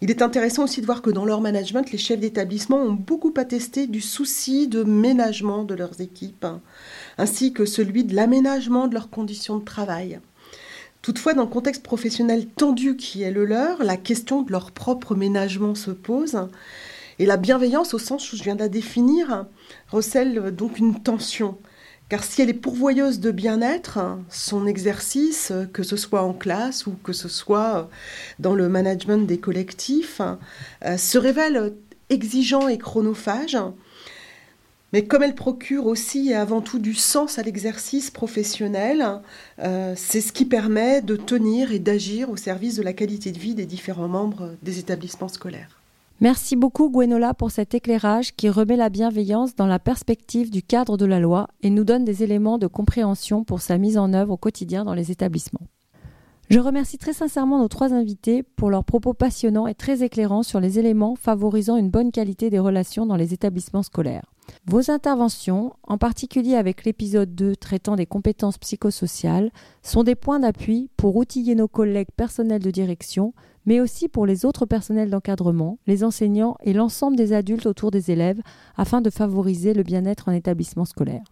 Il 0.00 0.10
est 0.10 0.20
intéressant 0.20 0.64
aussi 0.64 0.80
de 0.80 0.86
voir 0.86 1.00
que 1.00 1.10
dans 1.10 1.24
leur 1.24 1.40
management, 1.40 1.92
les 1.92 1.98
chefs 1.98 2.18
d'établissement 2.18 2.78
ont 2.78 2.92
beaucoup 2.92 3.32
attesté 3.36 3.86
du 3.86 4.00
souci 4.00 4.66
de 4.66 4.82
ménagement 4.82 5.62
de 5.62 5.76
leurs 5.76 6.00
équipes, 6.00 6.46
ainsi 7.18 7.52
que 7.52 7.64
celui 7.64 8.02
de 8.02 8.16
l'aménagement 8.16 8.88
de 8.88 8.94
leurs 8.94 9.10
conditions 9.10 9.58
de 9.58 9.64
travail. 9.64 10.18
Toutefois, 11.02 11.34
dans 11.34 11.42
le 11.42 11.48
contexte 11.48 11.84
professionnel 11.84 12.46
tendu 12.46 12.96
qui 12.96 13.22
est 13.22 13.30
le 13.30 13.44
leur, 13.44 13.84
la 13.84 13.96
question 13.96 14.42
de 14.42 14.50
leur 14.50 14.72
propre 14.72 15.14
ménagement 15.14 15.76
se 15.76 15.92
pose. 15.92 16.48
Et 17.20 17.26
la 17.26 17.36
bienveillance, 17.36 17.94
au 17.94 17.98
sens 18.00 18.32
où 18.32 18.36
je 18.36 18.42
viens 18.42 18.56
de 18.56 18.60
la 18.60 18.68
définir, 18.68 19.46
recèle 19.88 20.50
donc 20.50 20.78
une 20.78 21.00
tension 21.00 21.56
car 22.12 22.24
si 22.24 22.42
elle 22.42 22.50
est 22.50 22.52
pourvoyeuse 22.52 23.20
de 23.20 23.30
bien-être, 23.30 23.98
son 24.28 24.66
exercice, 24.66 25.50
que 25.72 25.82
ce 25.82 25.96
soit 25.96 26.22
en 26.22 26.34
classe 26.34 26.86
ou 26.86 26.90
que 27.02 27.14
ce 27.14 27.26
soit 27.26 27.88
dans 28.38 28.54
le 28.54 28.68
management 28.68 29.26
des 29.26 29.38
collectifs, 29.38 30.20
euh, 30.84 30.98
se 30.98 31.16
révèle 31.16 31.72
exigeant 32.10 32.68
et 32.68 32.76
chronophage. 32.76 33.56
Mais 34.92 35.06
comme 35.06 35.22
elle 35.22 35.34
procure 35.34 35.86
aussi 35.86 36.28
et 36.28 36.34
avant 36.34 36.60
tout 36.60 36.78
du 36.78 36.92
sens 36.92 37.38
à 37.38 37.42
l'exercice 37.42 38.10
professionnel, 38.10 39.22
euh, 39.60 39.94
c'est 39.96 40.20
ce 40.20 40.32
qui 40.32 40.44
permet 40.44 41.00
de 41.00 41.16
tenir 41.16 41.72
et 41.72 41.78
d'agir 41.78 42.28
au 42.28 42.36
service 42.36 42.76
de 42.76 42.82
la 42.82 42.92
qualité 42.92 43.32
de 43.32 43.38
vie 43.38 43.54
des 43.54 43.64
différents 43.64 44.08
membres 44.08 44.50
des 44.60 44.78
établissements 44.78 45.28
scolaires. 45.28 45.81
Merci 46.22 46.54
beaucoup 46.54 46.88
Gwenola 46.88 47.34
pour 47.34 47.50
cet 47.50 47.74
éclairage 47.74 48.36
qui 48.36 48.48
remet 48.48 48.76
la 48.76 48.90
bienveillance 48.90 49.56
dans 49.56 49.66
la 49.66 49.80
perspective 49.80 50.52
du 50.52 50.62
cadre 50.62 50.96
de 50.96 51.04
la 51.04 51.18
loi 51.18 51.48
et 51.62 51.68
nous 51.68 51.82
donne 51.82 52.04
des 52.04 52.22
éléments 52.22 52.58
de 52.58 52.68
compréhension 52.68 53.42
pour 53.42 53.60
sa 53.60 53.76
mise 53.76 53.98
en 53.98 54.12
œuvre 54.12 54.34
au 54.34 54.36
quotidien 54.36 54.84
dans 54.84 54.94
les 54.94 55.10
établissements. 55.10 55.66
Je 56.52 56.58
remercie 56.58 56.98
très 56.98 57.14
sincèrement 57.14 57.58
nos 57.58 57.68
trois 57.68 57.94
invités 57.94 58.42
pour 58.42 58.68
leurs 58.68 58.84
propos 58.84 59.14
passionnants 59.14 59.66
et 59.66 59.74
très 59.74 60.02
éclairants 60.02 60.42
sur 60.42 60.60
les 60.60 60.78
éléments 60.78 61.16
favorisant 61.16 61.78
une 61.78 61.88
bonne 61.88 62.12
qualité 62.12 62.50
des 62.50 62.58
relations 62.58 63.06
dans 63.06 63.16
les 63.16 63.32
établissements 63.32 63.82
scolaires. 63.82 64.30
Vos 64.66 64.90
interventions, 64.90 65.72
en 65.82 65.96
particulier 65.96 66.56
avec 66.56 66.84
l'épisode 66.84 67.34
2 67.34 67.56
traitant 67.56 67.96
des 67.96 68.04
compétences 68.04 68.58
psychosociales, 68.58 69.50
sont 69.80 70.02
des 70.02 70.14
points 70.14 70.40
d'appui 70.40 70.90
pour 70.98 71.16
outiller 71.16 71.54
nos 71.54 71.68
collègues 71.68 72.12
personnels 72.18 72.62
de 72.62 72.70
direction 72.70 73.32
mais 73.64 73.80
aussi 73.80 74.08
pour 74.08 74.26
les 74.26 74.44
autres 74.44 74.66
personnels 74.66 75.08
d'encadrement, 75.08 75.78
les 75.86 76.04
enseignants 76.04 76.58
et 76.64 76.74
l'ensemble 76.74 77.16
des 77.16 77.32
adultes 77.32 77.64
autour 77.64 77.90
des 77.90 78.10
élèves 78.10 78.42
afin 78.76 79.00
de 79.00 79.08
favoriser 79.08 79.72
le 79.72 79.84
bien-être 79.84 80.28
en 80.28 80.32
établissement 80.32 80.84
scolaire. 80.84 81.31